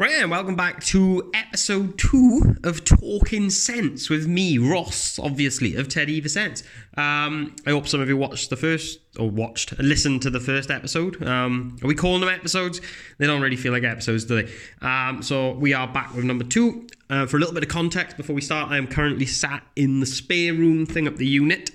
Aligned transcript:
Right, 0.00 0.22
and 0.22 0.30
welcome 0.30 0.54
back 0.54 0.80
to 0.84 1.28
episode 1.34 1.98
two 1.98 2.54
of 2.62 2.84
Talking 2.84 3.50
Sense 3.50 4.08
with 4.08 4.28
me, 4.28 4.56
Ross, 4.56 5.18
obviously, 5.18 5.74
of 5.74 5.88
Ted 5.88 6.08
Eva 6.08 6.28
Sense. 6.28 6.62
Um, 6.96 7.56
I 7.66 7.70
hope 7.70 7.88
some 7.88 8.00
of 8.00 8.08
you 8.08 8.16
watched 8.16 8.48
the 8.48 8.54
first, 8.56 9.00
or 9.18 9.28
watched, 9.28 9.76
listened 9.80 10.22
to 10.22 10.30
the 10.30 10.38
first 10.38 10.70
episode. 10.70 11.20
Um, 11.26 11.78
are 11.82 11.88
we 11.88 11.96
calling 11.96 12.20
them 12.20 12.28
episodes? 12.28 12.80
They 13.18 13.26
don't 13.26 13.42
really 13.42 13.56
feel 13.56 13.72
like 13.72 13.82
episodes, 13.82 14.24
do 14.24 14.40
they? 14.40 14.52
Um, 14.86 15.20
so 15.20 15.54
we 15.54 15.74
are 15.74 15.88
back 15.88 16.14
with 16.14 16.24
number 16.24 16.44
two. 16.44 16.86
Uh, 17.10 17.26
for 17.26 17.36
a 17.36 17.40
little 17.40 17.54
bit 17.54 17.64
of 17.64 17.68
context 17.68 18.16
before 18.16 18.36
we 18.36 18.40
start, 18.40 18.70
I 18.70 18.76
am 18.76 18.86
currently 18.86 19.26
sat 19.26 19.66
in 19.74 19.98
the 19.98 20.06
spare 20.06 20.54
room 20.54 20.86
thing 20.86 21.08
up 21.08 21.16
the 21.16 21.26
unit. 21.26 21.72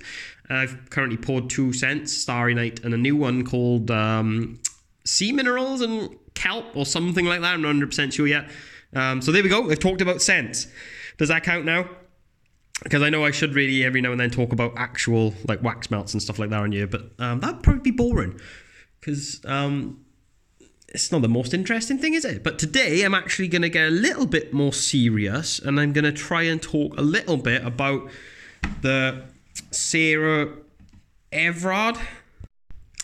I've 0.48 0.88
currently 0.88 1.18
poured 1.18 1.50
two 1.50 1.74
scents, 1.74 2.16
Starry 2.16 2.54
Night, 2.54 2.82
and 2.84 2.94
a 2.94 2.98
new 2.98 3.16
one 3.16 3.44
called 3.44 3.90
um, 3.90 4.60
Sea 5.04 5.30
Minerals 5.30 5.82
and 5.82 6.08
kelp 6.34 6.76
or 6.76 6.86
something 6.86 7.24
like 7.24 7.40
that. 7.40 7.54
I'm 7.54 7.62
not 7.62 7.74
100% 7.74 8.12
sure 8.12 8.26
yet. 8.26 8.50
Um, 8.94 9.20
so 9.22 9.32
there 9.32 9.42
we 9.42 9.48
go. 9.48 9.62
We've 9.62 9.78
talked 9.78 10.00
about 10.00 10.22
scents. 10.22 10.66
Does 11.18 11.28
that 11.28 11.42
count 11.42 11.64
now? 11.64 11.88
Because 12.82 13.02
I 13.02 13.10
know 13.10 13.24
I 13.24 13.30
should 13.30 13.54
really 13.54 13.84
every 13.84 14.00
now 14.00 14.10
and 14.10 14.20
then 14.20 14.30
talk 14.30 14.52
about 14.52 14.74
actual 14.76 15.32
like 15.46 15.62
wax 15.62 15.90
melts 15.90 16.12
and 16.12 16.22
stuff 16.22 16.38
like 16.38 16.50
that 16.50 16.60
on 16.60 16.72
you, 16.72 16.86
but 16.86 17.02
um, 17.18 17.40
that'd 17.40 17.62
probably 17.62 17.82
be 17.82 17.90
boring 17.92 18.38
because 19.00 19.40
um, 19.44 20.04
it's 20.88 21.12
not 21.12 21.22
the 21.22 21.28
most 21.28 21.54
interesting 21.54 21.98
thing, 21.98 22.14
is 22.14 22.24
it? 22.24 22.42
But 22.42 22.58
today 22.58 23.02
I'm 23.02 23.14
actually 23.14 23.48
going 23.48 23.62
to 23.62 23.68
get 23.68 23.88
a 23.88 23.90
little 23.90 24.26
bit 24.26 24.52
more 24.52 24.72
serious 24.72 25.58
and 25.58 25.78
I'm 25.78 25.92
going 25.92 26.04
to 26.04 26.12
try 26.12 26.42
and 26.42 26.60
talk 26.60 26.96
a 26.98 27.02
little 27.02 27.36
bit 27.36 27.64
about 27.64 28.10
the 28.82 29.24
Sarah 29.70 30.52
Everard 31.32 31.98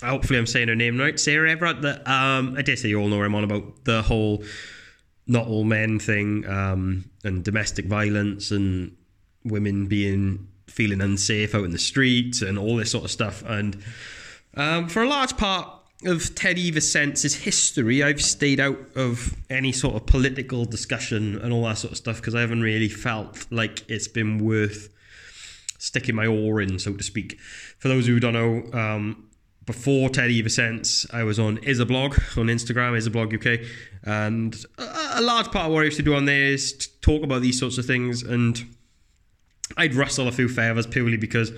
hopefully 0.02 0.38
I'm 0.38 0.46
saying 0.46 0.68
her 0.68 0.74
name 0.74 0.98
right, 0.98 1.18
Sarah 1.18 1.50
Everard. 1.50 1.82
That 1.82 2.06
um, 2.08 2.54
I 2.56 2.62
dare 2.62 2.76
say 2.76 2.88
you 2.88 3.00
all 3.00 3.08
know 3.08 3.16
where 3.16 3.26
I'm 3.26 3.34
on 3.34 3.44
about 3.44 3.84
the 3.84 4.02
whole 4.02 4.44
not 5.26 5.46
all 5.46 5.64
men 5.64 5.98
thing 5.98 6.46
um, 6.46 7.04
and 7.22 7.44
domestic 7.44 7.86
violence 7.86 8.50
and 8.50 8.96
women 9.44 9.86
being 9.86 10.48
feeling 10.66 11.00
unsafe 11.00 11.54
out 11.54 11.64
in 11.64 11.70
the 11.72 11.78
streets 11.78 12.42
and 12.42 12.58
all 12.58 12.76
this 12.76 12.90
sort 12.90 13.04
of 13.04 13.10
stuff. 13.10 13.42
And 13.46 13.82
um, 14.56 14.88
for 14.88 15.02
a 15.02 15.08
large 15.08 15.36
part 15.36 15.68
of 16.04 16.34
Ted 16.34 16.58
Eva 16.58 16.80
Sense's 16.80 17.34
history, 17.34 18.02
I've 18.02 18.22
stayed 18.22 18.60
out 18.60 18.78
of 18.96 19.36
any 19.50 19.72
sort 19.72 19.94
of 19.96 20.06
political 20.06 20.64
discussion 20.64 21.38
and 21.40 21.52
all 21.52 21.64
that 21.64 21.78
sort 21.78 21.92
of 21.92 21.98
stuff 21.98 22.16
because 22.16 22.34
I 22.34 22.40
haven't 22.40 22.62
really 22.62 22.88
felt 22.88 23.46
like 23.50 23.88
it's 23.88 24.08
been 24.08 24.38
worth 24.38 24.88
sticking 25.78 26.14
my 26.14 26.26
oar 26.26 26.60
in, 26.60 26.78
so 26.78 26.94
to 26.94 27.02
speak. 27.02 27.38
For 27.78 27.88
those 27.88 28.06
who 28.06 28.18
don't 28.20 28.32
know, 28.32 28.78
um, 28.78 29.29
before 29.70 30.08
Teddy 30.08 30.34
Eva 30.34 30.50
Sense, 30.50 31.06
I 31.12 31.22
was 31.22 31.38
on 31.38 31.58
Isablog 31.58 32.36
on 32.36 32.46
Instagram, 32.46 32.98
Isablog 32.98 33.32
UK, 33.32 33.64
and 34.02 34.52
a, 34.78 35.20
a 35.20 35.22
large 35.22 35.52
part 35.52 35.66
of 35.66 35.72
what 35.72 35.82
I 35.82 35.84
used 35.84 35.96
to 35.98 36.02
do 36.02 36.16
on 36.16 36.24
there 36.24 36.46
is 36.46 36.88
talk 37.02 37.22
about 37.22 37.40
these 37.40 37.60
sorts 37.60 37.78
of 37.78 37.86
things, 37.86 38.24
and 38.24 38.60
I'd 39.76 39.94
rustle 39.94 40.26
a 40.26 40.32
few 40.32 40.48
feathers 40.48 40.88
purely 40.88 41.16
because 41.16 41.52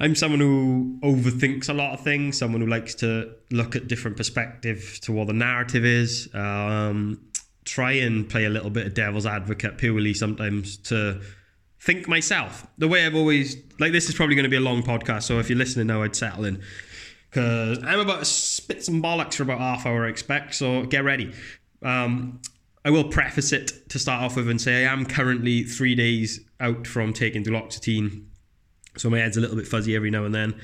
I'm 0.00 0.16
someone 0.16 0.40
who 0.40 0.98
overthinks 1.04 1.68
a 1.68 1.72
lot 1.72 1.92
of 1.92 2.00
things, 2.00 2.36
someone 2.36 2.60
who 2.60 2.66
likes 2.66 2.96
to 2.96 3.30
look 3.52 3.76
at 3.76 3.86
different 3.86 4.16
perspectives 4.16 4.98
to 5.00 5.12
what 5.12 5.28
the 5.28 5.34
narrative 5.34 5.84
is, 5.84 6.28
um, 6.34 7.20
try 7.64 7.92
and 7.92 8.28
play 8.28 8.44
a 8.44 8.50
little 8.50 8.70
bit 8.70 8.88
of 8.88 8.94
devil's 8.94 9.24
advocate 9.24 9.78
purely 9.78 10.14
sometimes 10.14 10.78
to 10.78 11.20
think 11.78 12.08
myself. 12.08 12.66
The 12.78 12.88
way 12.88 13.06
I've 13.06 13.14
always, 13.14 13.56
like, 13.78 13.92
this 13.92 14.08
is 14.08 14.16
probably 14.16 14.34
going 14.34 14.50
to 14.50 14.50
be 14.50 14.56
a 14.56 14.60
long 14.60 14.82
podcast, 14.82 15.22
so 15.22 15.38
if 15.38 15.48
you're 15.48 15.58
listening 15.58 15.86
now, 15.86 16.02
I'd 16.02 16.16
settle 16.16 16.44
in 16.44 16.60
because 17.34 17.82
I'm 17.82 17.98
about 17.98 18.20
to 18.20 18.24
spit 18.24 18.84
some 18.84 19.02
bollocks 19.02 19.34
for 19.34 19.42
about 19.42 19.58
half 19.58 19.86
hour, 19.86 20.06
I 20.06 20.08
expect. 20.08 20.54
So 20.54 20.84
get 20.84 21.02
ready. 21.02 21.32
Um, 21.82 22.40
I 22.84 22.90
will 22.90 23.04
preface 23.04 23.52
it 23.52 23.88
to 23.88 23.98
start 23.98 24.22
off 24.22 24.36
with 24.36 24.48
and 24.48 24.60
say 24.60 24.86
I 24.86 24.92
am 24.92 25.04
currently 25.04 25.64
three 25.64 25.96
days 25.96 26.40
out 26.60 26.86
from 26.86 27.12
taking 27.12 27.42
duloxetine, 27.42 28.26
so 28.96 29.10
my 29.10 29.18
head's 29.18 29.36
a 29.36 29.40
little 29.40 29.56
bit 29.56 29.66
fuzzy 29.66 29.96
every 29.96 30.10
now 30.10 30.24
and 30.24 30.34
then. 30.34 30.54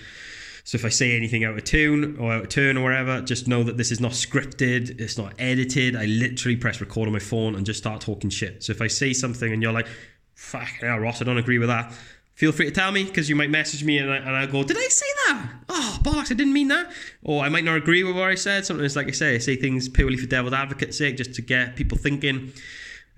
So 0.62 0.76
if 0.76 0.84
I 0.84 0.90
say 0.90 1.16
anything 1.16 1.42
out 1.42 1.56
of 1.56 1.64
tune 1.64 2.16
or 2.18 2.32
out 2.32 2.42
of 2.42 2.48
turn 2.50 2.76
or 2.76 2.84
whatever, 2.84 3.20
just 3.22 3.48
know 3.48 3.64
that 3.64 3.76
this 3.76 3.90
is 3.90 3.98
not 3.98 4.12
scripted, 4.12 5.00
it's 5.00 5.18
not 5.18 5.32
edited. 5.38 5.96
I 5.96 6.04
literally 6.04 6.56
press 6.56 6.80
record 6.80 7.08
on 7.08 7.12
my 7.12 7.18
phone 7.18 7.56
and 7.56 7.66
just 7.66 7.80
start 7.80 8.00
talking 8.00 8.30
shit. 8.30 8.62
So 8.62 8.70
if 8.70 8.80
I 8.80 8.86
say 8.86 9.12
something 9.12 9.52
and 9.52 9.60
you're 9.60 9.72
like, 9.72 9.88
"Fuck, 10.34 10.68
yeah, 10.82 10.96
Ross, 10.96 11.20
I 11.20 11.24
don't 11.24 11.38
agree 11.38 11.58
with 11.58 11.68
that," 11.68 11.92
feel 12.40 12.52
free 12.52 12.64
to 12.64 12.70
tell 12.70 12.90
me 12.90 13.04
because 13.04 13.28
you 13.28 13.36
might 13.36 13.50
message 13.50 13.84
me 13.84 13.98
and, 13.98 14.10
I, 14.10 14.16
and 14.16 14.30
I'll 14.30 14.46
go, 14.46 14.62
Did 14.62 14.78
I 14.78 14.88
say 14.88 15.06
that? 15.26 15.50
Oh, 15.68 15.89
bollocks, 16.02 16.30
I 16.30 16.34
didn't 16.34 16.52
mean 16.52 16.68
that. 16.68 16.90
Or 17.22 17.42
I 17.42 17.48
might 17.48 17.64
not 17.64 17.76
agree 17.76 18.02
with 18.02 18.16
what 18.16 18.28
I 18.28 18.34
said. 18.34 18.66
Sometimes, 18.66 18.96
like 18.96 19.08
I 19.08 19.12
say, 19.12 19.34
I 19.34 19.38
say 19.38 19.56
things 19.56 19.88
purely 19.88 20.16
for 20.16 20.26
devil's 20.26 20.54
advocate's 20.54 20.98
sake, 20.98 21.16
just 21.16 21.34
to 21.34 21.42
get 21.42 21.76
people 21.76 21.98
thinking, 21.98 22.52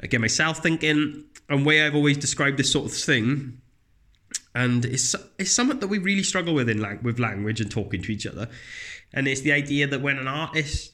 uh, 0.03 0.07
get 0.09 0.21
myself 0.21 0.59
thinking. 0.59 1.25
And 1.49 1.67
way 1.67 1.85
I've 1.85 1.95
always 1.95 2.17
described 2.17 2.59
this 2.59 2.73
sort 2.73 2.87
of 2.87 2.93
thing, 2.93 3.61
and 4.55 4.85
it's, 4.85 5.15
it's 5.39 5.51
something 5.51 5.81
that 5.81 5.89
we 5.89 5.99
really 5.99 6.23
struggle 6.23 6.55
with 6.55 6.69
in 6.69 6.81
lang- 6.81 7.03
with 7.03 7.19
language 7.19 7.61
and 7.61 7.71
talking 7.71 8.03
to 8.03 8.13
each 8.13 8.27
other. 8.27 8.49
And 9.13 9.29
it's 9.29 9.43
the 9.43 9.53
idea 9.53 9.87
that 9.87 10.01
when 10.01 10.19
an 10.19 10.29
artist 10.29 10.93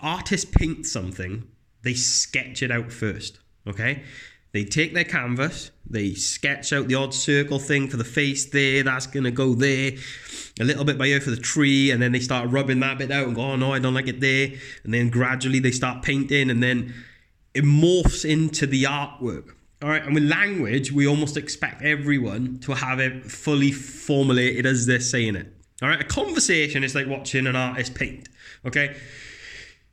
artist 0.00 0.52
paints 0.52 0.90
something, 0.90 1.46
they 1.82 1.94
sketch 1.94 2.62
it 2.62 2.70
out 2.70 2.90
first. 2.92 3.38
Okay? 3.66 4.02
They 4.52 4.64
take 4.64 4.92
their 4.92 5.04
canvas, 5.04 5.70
they 5.88 6.12
sketch 6.12 6.74
out 6.74 6.86
the 6.86 6.94
odd 6.94 7.14
circle 7.14 7.58
thing 7.58 7.88
for 7.88 7.96
the 7.96 8.04
face 8.04 8.44
there, 8.46 8.82
that's 8.82 9.06
going 9.06 9.24
to 9.24 9.30
go 9.30 9.54
there, 9.54 9.92
a 10.60 10.64
little 10.64 10.84
bit 10.84 10.98
by 10.98 11.06
here 11.06 11.22
for 11.22 11.30
the 11.30 11.38
tree, 11.38 11.90
and 11.90 12.02
then 12.02 12.12
they 12.12 12.20
start 12.20 12.50
rubbing 12.50 12.80
that 12.80 12.98
bit 12.98 13.10
out 13.10 13.26
and 13.26 13.34
go, 13.34 13.40
oh 13.40 13.56
no, 13.56 13.72
I 13.72 13.78
don't 13.78 13.94
like 13.94 14.08
it 14.08 14.20
there. 14.20 14.50
And 14.84 14.92
then 14.92 15.08
gradually 15.08 15.58
they 15.58 15.70
start 15.70 16.02
painting, 16.02 16.50
and 16.50 16.62
then 16.62 16.92
it 17.54 17.64
morphs 17.64 18.28
into 18.28 18.66
the 18.66 18.84
artwork. 18.84 19.54
All 19.82 19.88
right, 19.88 20.04
and 20.04 20.14
with 20.14 20.24
language, 20.24 20.92
we 20.92 21.06
almost 21.06 21.38
expect 21.38 21.82
everyone 21.82 22.60
to 22.60 22.74
have 22.74 23.00
it 23.00 23.24
fully 23.24 23.72
formulated 23.72 24.66
as 24.66 24.84
they're 24.84 25.00
saying 25.00 25.34
it. 25.34 25.52
All 25.80 25.88
right, 25.88 26.00
a 26.00 26.04
conversation 26.04 26.84
is 26.84 26.94
like 26.94 27.06
watching 27.06 27.46
an 27.46 27.56
artist 27.56 27.94
paint. 27.94 28.28
Okay, 28.66 28.96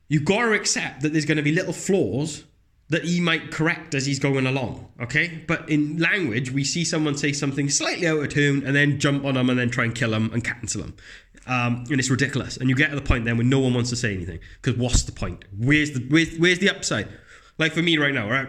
you've 0.09 0.25
got 0.25 0.43
to 0.43 0.51
accept 0.51 1.01
that 1.01 1.13
there's 1.13 1.25
going 1.25 1.37
to 1.37 1.43
be 1.43 1.53
little 1.53 1.73
flaws 1.73 2.43
that 2.89 3.03
he 3.03 3.19
might 3.19 3.51
correct 3.51 3.93
as 3.93 4.05
he's 4.05 4.19
going 4.19 4.47
along. 4.47 4.91
Okay, 5.01 5.43
but 5.47 5.69
in 5.69 5.97
language, 5.97 6.51
we 6.51 6.63
see 6.63 6.83
someone 6.83 7.15
say 7.15 7.31
something 7.31 7.69
slightly 7.69 8.07
out 8.07 8.19
of 8.19 8.29
tune 8.29 8.65
and 8.65 8.75
then 8.75 8.99
jump 8.99 9.25
on 9.25 9.35
them 9.35 9.49
and 9.49 9.59
then 9.59 9.69
try 9.69 9.85
and 9.85 9.93
kill 9.93 10.11
them 10.11 10.31
and 10.33 10.43
cancel 10.43 10.81
them. 10.81 10.95
Um, 11.45 11.85
and 11.89 11.99
it's 11.99 12.09
ridiculous. 12.09 12.57
And 12.57 12.69
you 12.69 12.75
get 12.75 12.89
to 12.89 12.95
the 12.95 13.01
point 13.01 13.25
then 13.25 13.37
when 13.37 13.49
no 13.49 13.59
one 13.59 13.73
wants 13.73 13.89
to 13.91 13.95
say 13.95 14.13
anything 14.13 14.39
because 14.61 14.79
what's 14.79 15.03
the 15.03 15.11
point? 15.11 15.45
Where's 15.57 15.91
the 15.91 15.99
where's, 16.09 16.35
where's 16.37 16.59
the 16.59 16.69
upside? 16.69 17.07
Like 17.57 17.73
for 17.73 17.81
me 17.81 17.97
right 17.97 18.13
now, 18.13 18.29
right? 18.29 18.47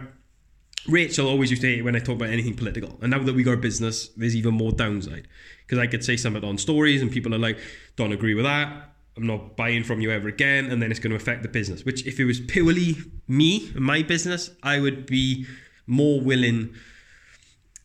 Rachel 0.88 1.28
always 1.28 1.50
used 1.50 1.62
to 1.62 1.68
hate 1.68 1.84
when 1.84 1.94
I 1.94 1.98
talk 1.98 2.16
about 2.16 2.30
anything 2.30 2.56
political, 2.56 2.98
and 3.02 3.10
now 3.10 3.18
that 3.22 3.34
we 3.34 3.42
got 3.42 3.52
a 3.52 3.56
business, 3.58 4.08
there's 4.16 4.34
even 4.34 4.54
more 4.54 4.72
downside 4.72 5.28
because 5.66 5.78
I 5.78 5.86
could 5.86 6.02
say 6.02 6.16
something 6.16 6.42
on 6.42 6.56
stories 6.56 7.02
and 7.02 7.12
people 7.12 7.34
are 7.34 7.38
like, 7.38 7.58
"Don't 7.96 8.12
agree 8.12 8.32
with 8.32 8.46
that." 8.46 8.89
I'm 9.20 9.26
not 9.26 9.56
buying 9.56 9.84
from 9.84 10.00
you 10.00 10.10
ever 10.10 10.28
again, 10.28 10.70
and 10.70 10.82
then 10.82 10.90
it's 10.90 10.98
going 10.98 11.10
to 11.10 11.16
affect 11.16 11.42
the 11.42 11.48
business. 11.48 11.84
Which, 11.84 12.06
if 12.06 12.18
it 12.18 12.24
was 12.24 12.40
purely 12.40 12.96
me 13.28 13.70
and 13.74 13.84
my 13.84 14.02
business, 14.02 14.50
I 14.62 14.80
would 14.80 15.06
be 15.06 15.46
more 15.86 16.20
willing 16.20 16.74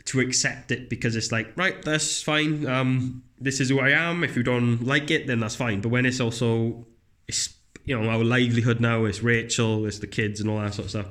to 0.06 0.20
accept 0.22 0.72
it 0.72 0.90
because 0.90 1.16
it's 1.16 1.32
like, 1.32 1.52
right, 1.58 1.82
that's 1.82 2.22
fine. 2.22 2.66
Um, 2.66 3.24
this 3.40 3.60
is 3.60 3.70
who 3.70 3.80
I 3.80 3.90
am. 3.90 4.24
If 4.24 4.38
you 4.38 4.44
don't 4.44 4.86
like 4.86 5.12
it, 5.12 5.28
then 5.28 5.42
that's 5.42 5.56
fine. 5.56 5.82
But 5.82 5.90
when 5.90 6.06
it's 6.06 6.22
also, 6.22 6.86
it's 7.28 7.54
you 7.84 8.00
know, 8.00 8.10
our 8.10 8.24
livelihood 8.24 8.80
now, 8.80 9.04
it's 9.06 9.22
Rachel, 9.22 9.86
it's 9.86 10.00
the 10.00 10.08
kids, 10.08 10.40
and 10.40 10.50
all 10.50 10.60
that 10.60 10.74
sort 10.74 10.86
of 10.86 10.92
stuff. 10.92 11.08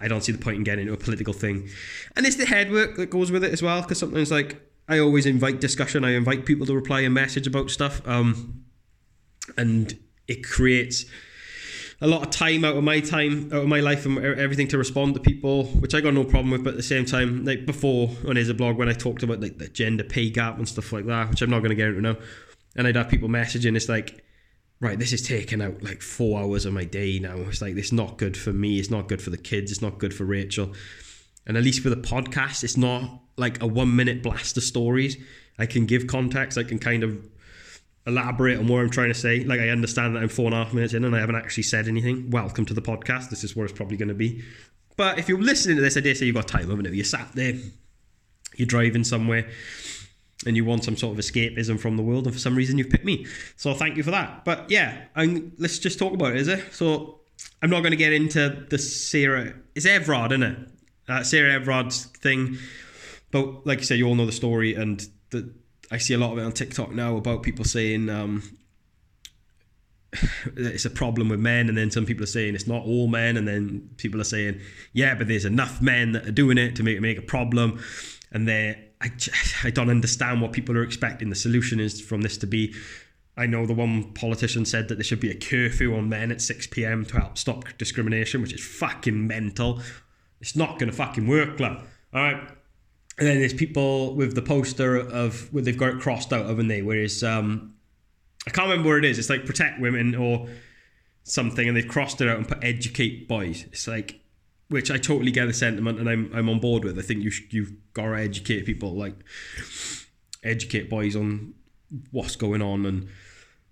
I 0.00 0.06
don't 0.06 0.22
see 0.22 0.30
the 0.30 0.38
point 0.38 0.58
in 0.58 0.64
getting 0.64 0.82
into 0.82 0.94
a 0.94 0.96
political 0.96 1.32
thing, 1.32 1.68
and 2.14 2.24
it's 2.24 2.36
the 2.36 2.46
head 2.46 2.70
work 2.70 2.96
that 2.96 3.10
goes 3.10 3.32
with 3.32 3.42
it 3.42 3.52
as 3.52 3.60
well. 3.60 3.82
Because 3.82 3.98
sometimes, 3.98 4.30
like, 4.30 4.60
I 4.88 5.00
always 5.00 5.26
invite 5.26 5.60
discussion. 5.60 6.04
I 6.04 6.12
invite 6.12 6.46
people 6.46 6.66
to 6.66 6.74
reply 6.74 7.00
a 7.00 7.10
message 7.10 7.46
about 7.46 7.70
stuff. 7.70 8.06
Um, 8.06 8.64
and 9.56 9.98
it 10.26 10.44
creates 10.44 11.04
a 12.00 12.06
lot 12.06 12.22
of 12.22 12.30
time 12.30 12.64
out 12.64 12.76
of 12.76 12.84
my 12.84 13.00
time, 13.00 13.52
out 13.52 13.62
of 13.62 13.68
my 13.68 13.80
life, 13.80 14.06
and 14.06 14.18
everything 14.18 14.68
to 14.68 14.78
respond 14.78 15.14
to 15.14 15.20
people, 15.20 15.64
which 15.64 15.94
I 15.94 16.00
got 16.00 16.14
no 16.14 16.22
problem 16.22 16.50
with. 16.50 16.62
But 16.62 16.70
at 16.70 16.76
the 16.76 16.82
same 16.82 17.04
time, 17.04 17.44
like 17.44 17.66
before 17.66 18.10
on 18.26 18.36
his 18.36 18.52
blog, 18.52 18.76
when 18.76 18.88
I 18.88 18.92
talked 18.92 19.22
about 19.22 19.40
like 19.40 19.58
the 19.58 19.68
gender 19.68 20.04
pay 20.04 20.30
gap 20.30 20.58
and 20.58 20.68
stuff 20.68 20.92
like 20.92 21.06
that, 21.06 21.30
which 21.30 21.42
I'm 21.42 21.50
not 21.50 21.58
going 21.58 21.70
to 21.70 21.74
get 21.74 21.88
into 21.88 22.00
now, 22.00 22.16
and 22.76 22.86
I'd 22.86 22.96
have 22.96 23.08
people 23.08 23.28
messaging, 23.28 23.74
it's 23.74 23.88
like, 23.88 24.24
right, 24.80 24.98
this 24.98 25.12
is 25.12 25.22
taking 25.22 25.60
out 25.60 25.82
like 25.82 26.00
four 26.00 26.40
hours 26.40 26.66
of 26.66 26.72
my 26.72 26.84
day 26.84 27.18
now. 27.18 27.36
It's 27.36 27.60
like 27.60 27.76
it's 27.76 27.92
not 27.92 28.16
good 28.16 28.36
for 28.36 28.52
me. 28.52 28.78
It's 28.78 28.90
not 28.90 29.08
good 29.08 29.20
for 29.20 29.30
the 29.30 29.38
kids. 29.38 29.72
It's 29.72 29.82
not 29.82 29.98
good 29.98 30.14
for 30.14 30.24
Rachel. 30.24 30.72
And 31.46 31.56
at 31.56 31.64
least 31.64 31.82
for 31.82 31.90
the 31.90 31.96
podcast, 31.96 32.62
it's 32.62 32.76
not 32.76 33.22
like 33.36 33.60
a 33.60 33.66
one 33.66 33.96
minute 33.96 34.22
blast 34.22 34.56
of 34.56 34.62
stories. 34.62 35.16
I 35.58 35.66
can 35.66 35.86
give 35.86 36.06
context. 36.06 36.58
I 36.58 36.62
can 36.62 36.78
kind 36.78 37.02
of 37.02 37.26
elaborate 38.08 38.58
on 38.58 38.66
what 38.66 38.80
I'm 38.80 38.90
trying 38.90 39.08
to 39.08 39.14
say. 39.14 39.44
Like 39.44 39.60
I 39.60 39.68
understand 39.68 40.16
that 40.16 40.22
I'm 40.22 40.28
four 40.28 40.46
and 40.46 40.54
a 40.54 40.64
half 40.64 40.72
minutes 40.72 40.94
in 40.94 41.04
and 41.04 41.14
I 41.14 41.20
haven't 41.20 41.36
actually 41.36 41.62
said 41.64 41.86
anything. 41.86 42.30
Welcome 42.30 42.64
to 42.64 42.74
the 42.74 42.80
podcast. 42.80 43.28
This 43.28 43.44
is 43.44 43.54
where 43.54 43.66
it's 43.66 43.76
probably 43.76 43.98
going 43.98 44.08
to 44.08 44.14
be. 44.14 44.42
But 44.96 45.18
if 45.18 45.28
you're 45.28 45.40
listening 45.40 45.76
to 45.76 45.82
this, 45.82 45.96
I 45.96 46.00
dare 46.00 46.14
say 46.14 46.26
you've 46.26 46.34
got 46.34 46.48
time, 46.48 46.70
haven't 46.70 46.86
you? 46.86 46.92
You're 46.92 47.04
sat 47.04 47.28
there, 47.34 47.54
you're 48.56 48.66
driving 48.66 49.04
somewhere, 49.04 49.48
and 50.44 50.56
you 50.56 50.64
want 50.64 50.84
some 50.84 50.96
sort 50.96 51.16
of 51.16 51.24
escapism 51.24 51.78
from 51.78 51.96
the 51.96 52.02
world, 52.02 52.24
and 52.24 52.34
for 52.34 52.40
some 52.40 52.56
reason 52.56 52.78
you've 52.78 52.90
picked 52.90 53.04
me. 53.04 53.26
So 53.56 53.74
thank 53.74 53.96
you 53.96 54.02
for 54.02 54.10
that. 54.10 54.44
But 54.44 54.70
yeah, 54.70 55.04
I'm, 55.14 55.52
let's 55.58 55.78
just 55.78 55.98
talk 55.98 56.14
about 56.14 56.34
it, 56.34 56.38
is 56.38 56.48
it? 56.48 56.72
So 56.72 57.20
I'm 57.62 57.70
not 57.70 57.80
going 57.80 57.92
to 57.92 57.96
get 57.96 58.12
into 58.12 58.66
the 58.68 58.78
Sarah. 58.78 59.54
It's 59.76 59.86
Everard, 59.86 60.32
isn't 60.32 60.42
it? 60.42 60.58
Uh, 61.08 61.22
Sarah 61.22 61.52
Everard's 61.52 62.06
thing. 62.06 62.56
But 63.30 63.66
like 63.66 63.78
you 63.78 63.84
said, 63.84 63.98
you 63.98 64.08
all 64.08 64.14
know 64.14 64.26
the 64.26 64.32
story, 64.32 64.74
and 64.74 65.06
the, 65.30 65.52
I 65.90 65.98
see 65.98 66.14
a 66.14 66.18
lot 66.18 66.32
of 66.32 66.38
it 66.38 66.42
on 66.42 66.52
TikTok 66.52 66.92
now 66.92 67.16
about 67.16 67.42
people 67.42 67.64
saying 67.64 68.08
um, 68.10 68.42
it's 70.56 70.84
a 70.84 70.90
problem 70.90 71.28
with 71.28 71.40
men, 71.40 71.68
and 71.68 71.76
then 71.76 71.90
some 71.90 72.06
people 72.06 72.24
are 72.24 72.26
saying 72.26 72.54
it's 72.54 72.66
not 72.66 72.84
all 72.84 73.08
men, 73.08 73.36
and 73.36 73.46
then 73.46 73.90
people 73.96 74.20
are 74.20 74.24
saying, 74.24 74.60
yeah, 74.92 75.14
but 75.14 75.28
there's 75.28 75.44
enough 75.44 75.80
men 75.80 76.12
that 76.12 76.26
are 76.26 76.32
doing 76.32 76.58
it 76.58 76.76
to 76.76 76.82
make 76.82 77.00
make 77.00 77.18
a 77.18 77.22
problem, 77.22 77.80
and 78.32 78.48
they 78.48 78.88
I, 79.00 79.10
I 79.64 79.70
don't 79.70 79.90
understand 79.90 80.40
what 80.40 80.52
people 80.52 80.76
are 80.76 80.82
expecting. 80.82 81.30
The 81.30 81.36
solution 81.36 81.80
is 81.80 82.00
from 82.00 82.22
this 82.22 82.36
to 82.38 82.46
be. 82.46 82.74
I 83.36 83.46
know 83.46 83.66
the 83.66 83.74
one 83.74 84.12
politician 84.14 84.64
said 84.64 84.88
that 84.88 84.96
there 84.96 85.04
should 85.04 85.20
be 85.20 85.30
a 85.30 85.34
curfew 85.34 85.94
on 85.96 86.08
men 86.08 86.32
at 86.32 86.42
6 86.42 86.66
p.m. 86.68 87.04
to 87.04 87.20
help 87.20 87.38
stop 87.38 87.66
discrimination, 87.78 88.42
which 88.42 88.52
is 88.52 88.64
fucking 88.64 89.28
mental. 89.28 89.80
It's 90.40 90.56
not 90.56 90.80
going 90.80 90.90
to 90.90 90.96
fucking 90.96 91.28
work, 91.28 91.56
club. 91.56 91.84
All 92.12 92.20
right. 92.20 92.57
And 93.18 93.26
then 93.26 93.38
there's 93.38 93.54
people 93.54 94.14
with 94.14 94.34
the 94.34 94.42
poster 94.42 94.96
of 94.96 95.52
where 95.52 95.62
they've 95.62 95.76
got 95.76 95.90
it 95.90 96.00
crossed 96.00 96.32
out, 96.32 96.46
haven't 96.46 96.68
they? 96.68 96.82
Whereas 96.82 97.24
um, 97.24 97.74
I 98.46 98.50
can't 98.50 98.68
remember 98.68 98.88
where 98.88 98.98
it 98.98 99.04
is. 99.04 99.18
It's 99.18 99.28
like 99.28 99.44
protect 99.44 99.80
women 99.80 100.14
or 100.14 100.48
something, 101.24 101.66
and 101.66 101.76
they've 101.76 101.88
crossed 101.88 102.20
it 102.20 102.28
out 102.28 102.38
and 102.38 102.48
put 102.48 102.62
educate 102.62 103.28
boys. 103.28 103.64
It's 103.64 103.86
like, 103.86 104.20
which 104.68 104.90
I 104.90 104.98
totally 104.98 105.30
get 105.30 105.46
the 105.46 105.52
sentiment, 105.52 105.98
and 105.98 106.08
I'm 106.08 106.30
I'm 106.34 106.48
on 106.48 106.60
board 106.60 106.84
with. 106.84 106.98
I 106.98 107.02
think 107.02 107.22
you 107.22 107.32
you've 107.50 107.72
got 107.92 108.06
to 108.06 108.14
educate 108.14 108.66
people, 108.66 108.94
like 108.94 109.14
educate 110.42 110.88
boys 110.88 111.16
on 111.16 111.54
what's 112.10 112.36
going 112.36 112.62
on, 112.62 112.86
and 112.86 113.08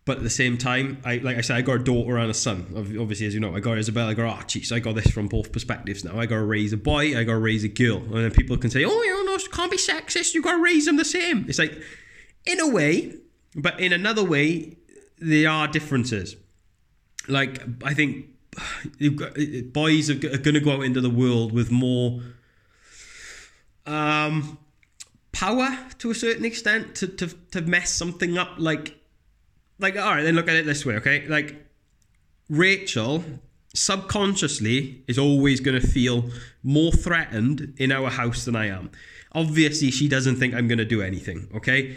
but 0.05 0.19
at 0.19 0.23
the 0.23 0.31
same 0.31 0.57
time, 0.57 0.99
I 1.05 1.17
like 1.19 1.37
I 1.37 1.41
said, 1.41 1.57
I 1.57 1.63
got 1.63 1.77
a 1.77 1.85
daughter 1.85 2.17
and 2.17 2.31
a 2.31 2.35
son. 2.35 2.73
Obviously, 2.77 3.27
as 3.27 3.35
you 3.35 3.41
know, 3.41 3.55
I 3.55 3.61
got 3.61 3.79
Isabel, 3.79 4.09
I 4.09 4.15
got 4.15 4.27
Archie, 4.27 4.63
so 4.63 4.77
I 4.77 4.79
got 4.79 4.95
this 4.95 5.11
from 5.11 5.27
both 5.29 5.53
perspectives 5.53 6.05
now. 6.05 6.19
I 6.19 6.27
got 6.27 6.37
to 6.37 6.45
raise 6.45 6.73
a 6.73 6.77
boy, 6.77 7.19
I 7.19 7.25
got 7.25 7.33
to 7.33 7.39
raise 7.39 7.65
a 7.65 7.69
girl, 7.69 7.99
and 7.99 8.15
then 8.15 8.31
people 8.31 8.57
can 8.57 8.71
say, 8.71 8.85
"Oh, 8.85 9.03
you 9.03 9.25
know, 9.27 9.36
can't 9.56 9.70
be 9.70 9.79
sexist. 9.79 10.35
You've 10.35 10.44
got 10.44 10.56
to 10.56 10.62
raise 10.62 10.85
them 10.85 10.97
the 10.97 11.05
same." 11.05 11.47
It's 11.49 11.58
like, 11.58 11.81
in 12.44 12.61
a 12.61 12.69
way, 12.69 13.14
but 13.55 13.81
in 13.81 13.93
another 13.93 14.25
way, 14.25 14.76
there 15.19 15.50
are 15.50 15.67
differences. 15.69 16.37
Like 17.29 17.62
I 17.85 17.94
think 17.94 18.26
got, 19.17 19.37
boys 19.73 20.11
are, 20.11 20.14
going 20.14 20.55
to 20.55 20.61
go 20.61 20.73
out 20.73 20.81
into 20.82 21.00
the 21.00 21.11
world 21.11 21.53
with 21.53 21.70
more 21.70 22.20
um, 23.87 24.58
power 25.32 25.79
to 25.99 26.11
a 26.11 26.14
certain 26.14 26.44
extent 26.44 26.94
to, 26.97 27.09
to 27.09 27.29
to 27.52 27.62
mess 27.62 27.93
something 27.93 28.38
up. 28.38 28.55
Like, 28.59 28.97
like 29.79 29.97
all 29.97 30.14
right, 30.14 30.23
then 30.23 30.35
look 30.35 30.49
at 30.49 30.56
it 30.56 30.67
this 30.67 30.85
way, 30.87 30.94
okay? 30.97 31.26
Like 31.26 31.67
Rachel 32.49 33.25
subconsciously 33.75 35.05
is 35.06 35.19
always 35.19 35.61
going 35.61 35.79
to 35.79 35.87
feel 35.87 36.31
more 36.62 36.93
threatened 36.93 37.75
in 37.76 37.93
our 37.93 38.11
house 38.11 38.44
than 38.44 38.56
I 38.56 38.69
am. 38.69 38.91
Obviously, 39.37 39.93
she 39.93 40.09
doesn't 40.09 40.37
think 40.37 40.55
I'm 40.55 40.67
going 40.67 40.79
to 40.79 40.85
do 40.85 41.03
anything, 41.03 41.49
okay? 41.55 41.97